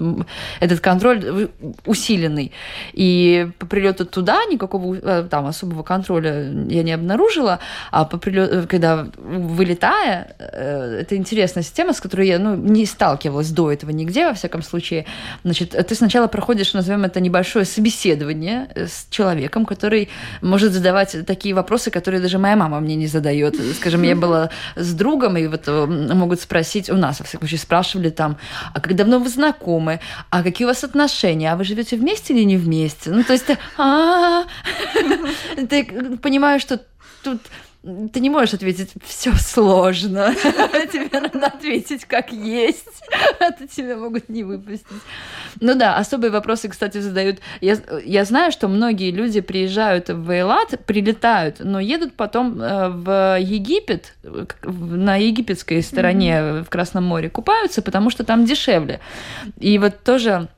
этот 0.59 0.79
контроль 0.79 1.49
усиленный. 1.85 2.51
И 2.93 3.49
по 3.59 3.65
прилету 3.65 4.05
туда 4.05 4.45
никакого 4.45 4.95
э, 4.95 5.27
там 5.29 5.45
особого 5.47 5.83
контроля 5.83 6.43
я 6.69 6.83
не 6.83 6.91
обнаружила, 6.91 7.59
а 7.91 8.05
по 8.05 8.17
прилету, 8.17 8.67
когда 8.67 9.07
вылетая, 9.17 10.35
э, 10.37 10.99
это 11.01 11.15
интересная 11.15 11.63
система, 11.63 11.93
с 11.93 11.99
которой 11.99 12.27
я 12.27 12.39
ну, 12.39 12.55
не 12.55 12.85
сталкивалась 12.85 13.49
до 13.51 13.71
этого 13.71 13.91
нигде, 13.91 14.27
во 14.27 14.33
всяком 14.33 14.61
случае. 14.61 15.05
Значит, 15.43 15.71
ты 15.71 15.95
сначала 15.95 16.27
проходишь, 16.27 16.73
назовем 16.73 17.03
это 17.05 17.19
небольшое 17.19 17.65
собеседование 17.65 18.69
с 18.75 19.07
человеком, 19.09 19.65
который 19.65 20.09
может 20.41 20.73
задавать 20.73 21.25
такие 21.25 21.55
вопросы, 21.55 21.91
которые 21.91 22.21
даже 22.21 22.37
моя 22.37 22.55
мама 22.55 22.79
мне 22.79 22.90
не 22.95 23.07
задает. 23.07 23.55
Скажем, 23.75 24.03
я 24.03 24.15
была 24.15 24.49
с 24.75 24.93
другом, 24.93 25.37
и 25.37 25.47
вот 25.47 25.63
э, 25.67 25.85
могут 25.85 26.41
спросить, 26.41 26.89
у 26.89 26.95
нас, 26.95 27.19
во 27.19 27.25
всяком 27.25 27.47
случае, 27.47 27.59
спрашивали 27.59 28.09
там, 28.09 28.37
а 28.73 28.79
как 28.79 28.95
давно 28.95 29.19
вы 29.19 29.29
знакомы, 29.29 29.99
а 30.29 30.43
какие 30.43 30.65
у 30.65 30.69
вас 30.69 30.83
отношения, 30.83 31.51
а 31.51 31.55
вы 31.55 31.63
живете 31.63 31.95
вместе 31.95 32.33
или 32.33 32.43
не 32.43 32.57
вместе? 32.57 33.11
Ну, 33.11 33.23
то 33.23 33.33
есть 33.33 33.45
ты, 33.45 33.57
а 33.77 34.45
ты 35.69 36.17
понимаешь, 36.21 36.61
что 36.61 36.79
тут 37.23 37.41
ты 37.83 38.19
не 38.19 38.29
можешь 38.29 38.53
ответить 38.53 38.91
все 39.03 39.33
сложно. 39.33 40.35
Тебе 40.91 41.19
надо 41.19 41.47
ответить 41.47 42.05
как 42.05 42.31
есть, 42.31 43.03
а 43.39 43.51
то 43.51 43.67
тебя 43.67 43.97
могут 43.97 44.29
не 44.29 44.43
выпустить. 44.43 44.85
Ну 45.59 45.73
да, 45.75 45.97
особые 45.97 46.29
вопросы, 46.29 46.69
кстати, 46.69 46.99
задают. 46.99 47.39
Я, 47.59 47.77
я 48.05 48.23
знаю, 48.25 48.51
что 48.51 48.67
многие 48.67 49.09
люди 49.09 49.41
приезжают 49.41 50.09
в 50.09 50.29
Эйлат, 50.29 50.85
прилетают, 50.85 51.57
но 51.59 51.79
едут 51.79 52.13
потом 52.13 52.61
э, 52.61 52.89
в 52.89 53.39
Египет, 53.39 54.13
на 54.63 55.15
египетской 55.15 55.81
стороне 55.81 56.33
mm-hmm. 56.33 56.63
в 56.65 56.69
Красном 56.69 57.05
море 57.05 57.29
купаются, 57.29 57.81
потому 57.81 58.11
что 58.11 58.23
там 58.23 58.45
дешевле. 58.45 58.99
И 59.59 59.79
вот 59.79 60.03
тоже 60.03 60.49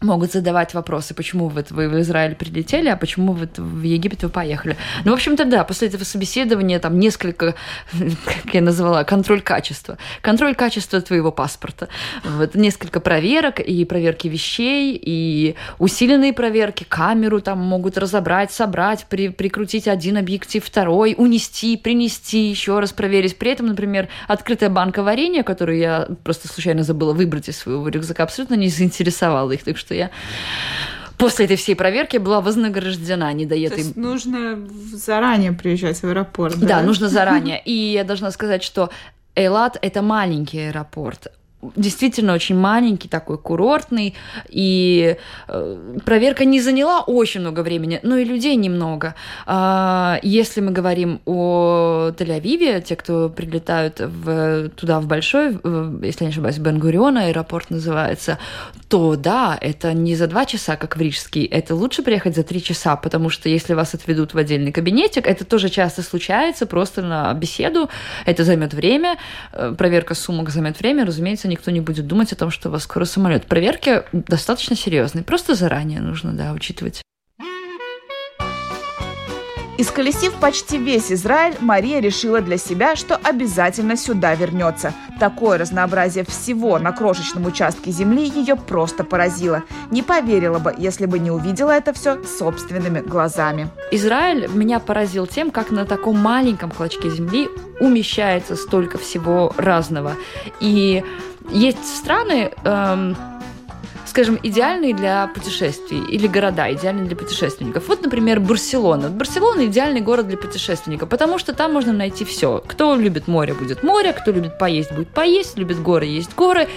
могут 0.00 0.32
задавать 0.32 0.74
вопросы, 0.74 1.14
почему 1.14 1.48
вы, 1.48 1.64
вы 1.70 1.88
в 1.88 2.00
Израиль 2.00 2.34
прилетели, 2.34 2.88
а 2.88 2.96
почему 2.96 3.32
вы 3.32 3.48
в 3.56 3.82
Египет 3.82 4.22
вы 4.22 4.28
поехали. 4.28 4.76
Ну, 5.04 5.12
в 5.12 5.14
общем-то, 5.14 5.44
да, 5.44 5.64
после 5.64 5.88
этого 5.88 6.04
собеседования 6.04 6.78
там 6.78 6.98
несколько, 6.98 7.54
как 8.24 8.54
я 8.54 8.60
назвала, 8.60 9.04
контроль 9.04 9.40
качества. 9.40 9.98
Контроль 10.20 10.54
качества 10.54 11.00
твоего 11.00 11.32
паспорта. 11.32 11.88
Вот, 12.24 12.54
несколько 12.54 13.00
проверок, 13.00 13.60
и 13.60 13.84
проверки 13.84 14.28
вещей, 14.28 14.98
и 15.00 15.54
усиленные 15.78 16.32
проверки, 16.32 16.84
камеру 16.84 17.40
там 17.40 17.58
могут 17.58 17.98
разобрать, 17.98 18.52
собрать, 18.52 19.06
при, 19.08 19.28
прикрутить 19.28 19.88
один 19.88 20.16
объектив, 20.16 20.64
второй, 20.64 21.14
унести, 21.16 21.76
принести, 21.76 22.48
еще 22.48 22.78
раз 22.78 22.92
проверить. 22.92 23.36
При 23.38 23.52
этом, 23.52 23.66
например, 23.66 24.08
открытая 24.28 24.70
банка 24.70 25.02
варенья, 25.02 25.42
которую 25.42 25.78
я 25.78 26.08
просто 26.24 26.48
случайно 26.48 26.82
забыла 26.82 27.12
выбрать 27.12 27.48
из 27.48 27.58
своего 27.58 27.88
рюкзака, 27.88 28.22
абсолютно 28.22 28.54
не 28.54 28.68
заинтересовала 28.68 29.52
их, 29.52 29.62
так 29.62 29.76
что 29.76 29.83
что 29.84 29.94
я 29.94 30.10
после 31.18 31.44
этой 31.44 31.56
всей 31.56 31.76
проверки 31.76 32.16
была 32.16 32.40
вознаграждена 32.40 33.32
недоетой. 33.32 33.78
То 33.78 33.84
есть 33.84 33.96
нужно 33.96 34.66
заранее 34.92 35.52
приезжать 35.52 35.98
в 35.98 36.04
аэропорт, 36.04 36.58
да? 36.58 36.66
Да, 36.66 36.82
нужно 36.82 37.08
заранее. 37.08 37.60
И 37.64 37.72
я 37.72 38.04
должна 38.04 38.30
сказать, 38.30 38.62
что 38.62 38.90
Эйлат– 39.36 39.78
это 39.82 40.02
маленький 40.02 40.68
аэропорт 40.68 41.28
действительно 41.76 42.34
очень 42.34 42.56
маленький, 42.56 43.08
такой 43.08 43.38
курортный, 43.38 44.14
и 44.48 45.16
э, 45.48 45.98
проверка 46.04 46.44
не 46.44 46.60
заняла 46.60 47.00
очень 47.00 47.40
много 47.40 47.60
времени, 47.60 48.00
но 48.02 48.16
и 48.16 48.24
людей 48.24 48.56
немного. 48.56 49.14
Э, 49.46 50.18
если 50.22 50.60
мы 50.60 50.72
говорим 50.72 51.20
о 51.24 52.10
Тель-Авиве, 52.16 52.82
те, 52.82 52.96
кто 52.96 53.28
прилетают 53.28 54.00
в, 54.00 54.68
туда 54.70 55.00
в 55.00 55.06
большой, 55.06 55.52
если 56.02 56.24
я 56.24 56.26
не 56.26 56.32
ошибаюсь, 56.32 56.58
Бен-Гурион 56.58 57.18
аэропорт 57.18 57.70
называется, 57.70 58.38
то 58.88 59.16
да, 59.16 59.58
это 59.60 59.92
не 59.92 60.14
за 60.16 60.26
два 60.26 60.44
часа, 60.44 60.76
как 60.76 60.96
в 60.96 61.00
Рижский, 61.00 61.44
это 61.44 61.74
лучше 61.74 62.02
приехать 62.02 62.36
за 62.36 62.42
три 62.42 62.62
часа, 62.62 62.96
потому 62.96 63.30
что 63.30 63.48
если 63.48 63.74
вас 63.74 63.94
отведут 63.94 64.34
в 64.34 64.38
отдельный 64.38 64.72
кабинетик, 64.72 65.26
это 65.26 65.44
тоже 65.44 65.68
часто 65.68 66.02
случается, 66.02 66.66
просто 66.66 67.02
на 67.02 67.32
беседу, 67.34 67.88
это 68.26 68.44
займет 68.44 68.74
время, 68.74 69.16
э, 69.52 69.74
проверка 69.76 70.14
сумок 70.14 70.50
займет 70.50 70.78
время, 70.78 71.04
разумеется, 71.04 71.48
никто 71.54 71.70
не 71.70 71.80
будет 71.80 72.06
думать 72.06 72.32
о 72.32 72.36
том, 72.36 72.50
что 72.50 72.68
у 72.68 72.72
вас 72.72 72.82
скоро 72.82 73.04
самолет. 73.04 73.46
Проверки 73.46 74.02
достаточно 74.12 74.76
серьезные. 74.76 75.24
Просто 75.24 75.54
заранее 75.54 76.00
нужно, 76.00 76.32
да, 76.32 76.52
учитывать. 76.52 77.02
Исколесив 79.76 80.34
почти 80.34 80.78
весь 80.78 81.10
Израиль, 81.10 81.56
Мария 81.60 82.00
решила 82.00 82.40
для 82.40 82.58
себя, 82.58 82.94
что 82.94 83.16
обязательно 83.16 83.96
сюда 83.96 84.36
вернется. 84.36 84.94
Такое 85.18 85.58
разнообразие 85.58 86.24
всего 86.24 86.78
на 86.78 86.92
крошечном 86.92 87.46
участке 87.46 87.90
земли 87.90 88.24
ее 88.24 88.54
просто 88.54 89.02
поразило. 89.02 89.64
Не 89.90 90.02
поверила 90.02 90.60
бы, 90.60 90.72
если 90.78 91.06
бы 91.06 91.18
не 91.18 91.32
увидела 91.32 91.72
это 91.72 91.92
все 91.92 92.22
собственными 92.22 93.00
глазами. 93.00 93.68
Израиль 93.90 94.48
меня 94.48 94.78
поразил 94.78 95.26
тем, 95.26 95.50
как 95.50 95.72
на 95.72 95.84
таком 95.84 96.18
маленьком 96.18 96.70
клочке 96.70 97.10
земли 97.10 97.48
умещается 97.80 98.54
столько 98.54 98.98
всего 98.98 99.52
разного. 99.56 100.12
И 100.60 101.02
есть 101.50 101.84
страны, 101.96 102.52
эм, 102.64 103.16
скажем, 104.14 104.38
идеальные 104.40 104.94
для 104.94 105.26
путешествий 105.26 105.98
или 106.08 106.28
города 106.28 106.72
идеальные 106.72 107.06
для 107.06 107.16
путешественников. 107.16 107.88
Вот, 107.88 108.00
например, 108.00 108.38
Барселона. 108.38 109.08
Барселона 109.08 109.66
идеальный 109.66 110.00
город 110.00 110.28
для 110.28 110.36
путешественника, 110.36 111.04
потому 111.04 111.36
что 111.36 111.52
там 111.52 111.72
можно 111.72 111.92
найти 111.92 112.24
все. 112.24 112.62
Кто 112.64 112.94
любит 112.94 113.26
море, 113.26 113.54
будет 113.54 113.82
море, 113.82 114.12
кто 114.12 114.30
любит 114.30 114.56
поесть, 114.56 114.92
будет 114.92 115.08
поесть, 115.08 115.58
любит 115.58 115.82
горы, 115.82 116.06
есть 116.06 116.32
горы. 116.36 116.68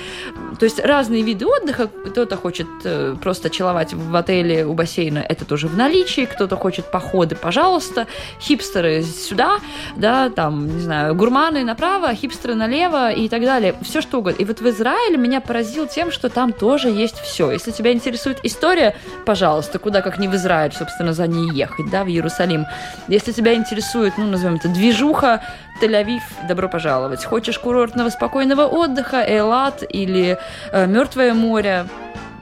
То 0.60 0.63
есть 0.63 0.80
разные 0.80 1.21
виды 1.21 1.45
отдыха. 1.45 1.88
Кто-то 2.08 2.38
хочет 2.38 2.65
э, 2.84 3.15
просто 3.21 3.52
чиловать 3.52 3.93
в 3.93 4.15
отеле 4.15 4.65
у 4.65 4.73
бассейна, 4.73 5.19
это 5.19 5.45
тоже 5.45 5.67
в 5.67 5.78
наличии. 5.78 6.26
Кто-то 6.26 6.56
хочет 6.56 6.89
походы, 6.89 7.36
пожалуйста. 7.36 8.08
Хипстеры 8.41 9.04
сюда, 9.04 9.60
да, 9.95 10.32
там, 10.32 10.76
не 10.76 10.82
знаю, 10.82 11.13
гурманы 11.13 11.63
направо, 11.63 12.15
хипстеры 12.15 12.56
налево 12.56 13.12
и 13.12 13.30
так 13.30 13.43
далее. 13.43 13.76
Все 13.84 14.02
что 14.02 14.17
угодно. 14.17 14.41
И 14.41 14.45
вот 14.45 14.60
в 14.60 14.67
Израиле 14.69 15.17
меня 15.17 15.39
поразил 15.39 15.86
тем, 15.86 16.12
что 16.12 16.30
там 16.30 16.52
тоже 16.52 16.89
есть 16.89 17.27
все. 17.28 17.52
Если 17.52 17.72
тебя 17.72 17.94
интересует 17.94 18.40
история, 18.44 18.96
пожалуйста, 19.26 19.80
куда 19.80 20.02
как 20.02 20.18
не 20.18 20.28
в 20.28 20.36
Израиль, 20.36 20.74
собственно, 20.74 21.13
за 21.13 21.28
ней 21.28 21.52
ехать, 21.52 21.90
да, 21.92 22.04
в 22.04 22.08
Иерусалим. 22.08 22.66
Если 23.08 23.32
тебя 23.32 23.54
интересует, 23.54 24.13
ну, 24.18 24.26
назовем 24.26 24.56
это, 24.56 24.70
движуха, 24.70 25.42
Тель-Авив, 25.82 26.22
добро 26.48 26.70
пожаловать. 26.70 27.24
Хочешь 27.24 27.60
курортного 27.60 28.10
спокойного 28.10 28.63
отдыха, 28.66 29.24
Элат 29.28 29.84
или 29.88 30.38
э, 30.72 30.88
Мертвое 30.88 31.34
море, 31.34 31.86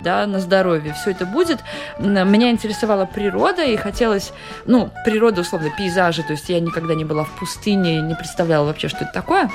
да, 0.03 0.27
на 0.27 0.39
здоровье, 0.39 0.93
все 0.93 1.11
это 1.11 1.25
будет. 1.25 1.59
Меня 1.99 2.51
интересовала 2.51 3.05
природа, 3.05 3.63
и 3.63 3.75
хотелось, 3.75 4.33
ну, 4.65 4.91
природа, 5.03 5.41
условно, 5.41 5.71
пейзажи, 5.75 6.21
то 6.23 6.33
есть 6.33 6.47
я 6.47 6.59
никогда 6.59 6.93
не 6.93 7.03
была 7.03 7.23
в 7.23 7.31
пустыне, 7.39 8.01
не 8.01 8.13
представляла 8.13 8.67
вообще, 8.67 8.87
что 8.87 8.99
это 8.99 9.11
такое. 9.11 9.49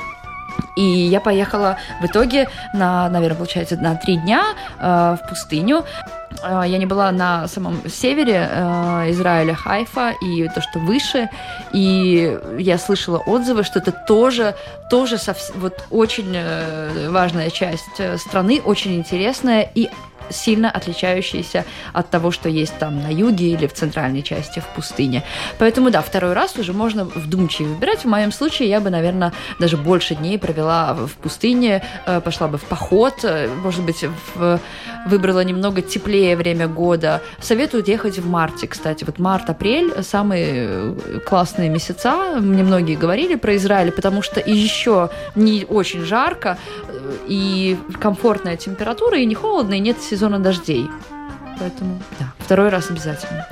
И 0.77 0.83
я 0.83 1.21
поехала 1.21 1.77
в 2.01 2.07
итоге 2.07 2.49
на, 2.73 3.09
наверное, 3.09 3.37
получается, 3.37 3.77
на 3.77 3.97
три 3.97 4.17
дня 4.17 4.43
э, 4.79 5.17
в 5.21 5.29
пустыню. 5.29 5.85
Э, 6.43 6.63
я 6.67 6.79
не 6.79 6.87
была 6.87 7.11
на 7.13 7.49
самом 7.49 7.89
севере 7.89 8.49
э, 8.51 9.11
Израиля, 9.11 9.55
Хайфа, 9.55 10.15
и 10.23 10.49
то, 10.49 10.61
что 10.61 10.79
выше. 10.79 11.29
И 11.73 12.39
я 12.59 12.79
слышала 12.79 13.19
отзывы, 13.19 13.65
что 13.65 13.79
это 13.81 13.93
тоже, 13.93 14.55
тоже 14.91 15.19
совсем, 15.19 15.61
вот 15.61 15.85
очень 15.91 16.33
э, 16.35 17.09
важная 17.11 17.51
часть 17.51 17.99
э, 17.99 18.17
страны, 18.17 18.61
очень 18.65 18.95
интересная. 18.97 19.69
И 19.75 19.91
сильно 20.31 20.71
отличающиеся 20.71 21.65
от 21.93 22.11
того, 22.11 22.31
что 22.31 22.49
есть 22.49 22.79
там 22.79 23.03
на 23.03 23.13
юге 23.13 23.53
или 23.53 23.67
в 23.67 23.73
центральной 23.73 24.23
части, 24.23 24.61
в 24.61 24.67
пустыне. 24.75 25.25
Поэтому, 25.59 25.91
да, 25.91 26.03
второй 26.03 26.33
раз 26.33 26.57
уже 26.57 26.73
можно 26.73 27.05
вдумчиво 27.05 27.69
выбирать. 27.69 28.05
В 28.05 28.09
моем 28.09 28.33
случае 28.33 28.69
я 28.69 28.81
бы, 28.81 28.91
наверное, 28.91 29.33
даже 29.59 29.77
больше 29.77 30.15
дней 30.15 30.39
провела 30.39 30.95
в 30.95 31.13
пустыне, 31.23 31.83
э, 32.07 32.21
пошла 32.21 32.49
бы 32.49 32.59
в 32.59 32.65
поход, 32.65 33.25
э, 33.25 33.49
может 33.63 33.85
быть, 33.85 34.05
в, 34.35 34.61
выбрала 35.07 35.45
немного 35.45 35.83
теплее 35.83 36.37
время 36.37 36.69
года. 36.69 37.21
Советую 37.41 37.85
ехать 37.87 38.19
в 38.19 38.29
марте, 38.29 38.67
кстати. 38.67 39.05
Вот 39.05 39.19
март-апрель 39.19 40.03
самые 40.03 40.95
классные 41.27 41.69
месяца. 41.69 42.41
Мне 42.41 42.63
многие 42.63 42.97
говорили 42.97 43.35
про 43.35 43.57
Израиль, 43.57 43.93
потому 43.93 44.23
что 44.23 44.41
еще 44.41 45.11
не 45.35 45.65
очень 45.69 46.05
жарко, 46.05 46.59
э, 46.89 47.17
и 47.29 47.77
комфортная 48.01 48.57
температура, 48.57 49.19
и 49.19 49.27
не 49.27 49.35
холодно, 49.35 49.75
и 49.75 49.81
нет 49.81 50.01
сезона 50.01 50.20
сезона 50.21 50.39
дождей. 50.39 50.91
Поэтому, 51.59 51.99
да, 52.19 52.27
второй 52.41 52.69
раз 52.69 52.91
обязательно. 52.91 53.47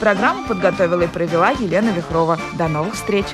Программу 0.00 0.48
подготовила 0.48 1.02
и 1.02 1.06
провела 1.06 1.50
Елена 1.50 1.90
Вихрова. 1.90 2.36
До 2.58 2.66
новых 2.66 2.94
встреч! 2.94 3.26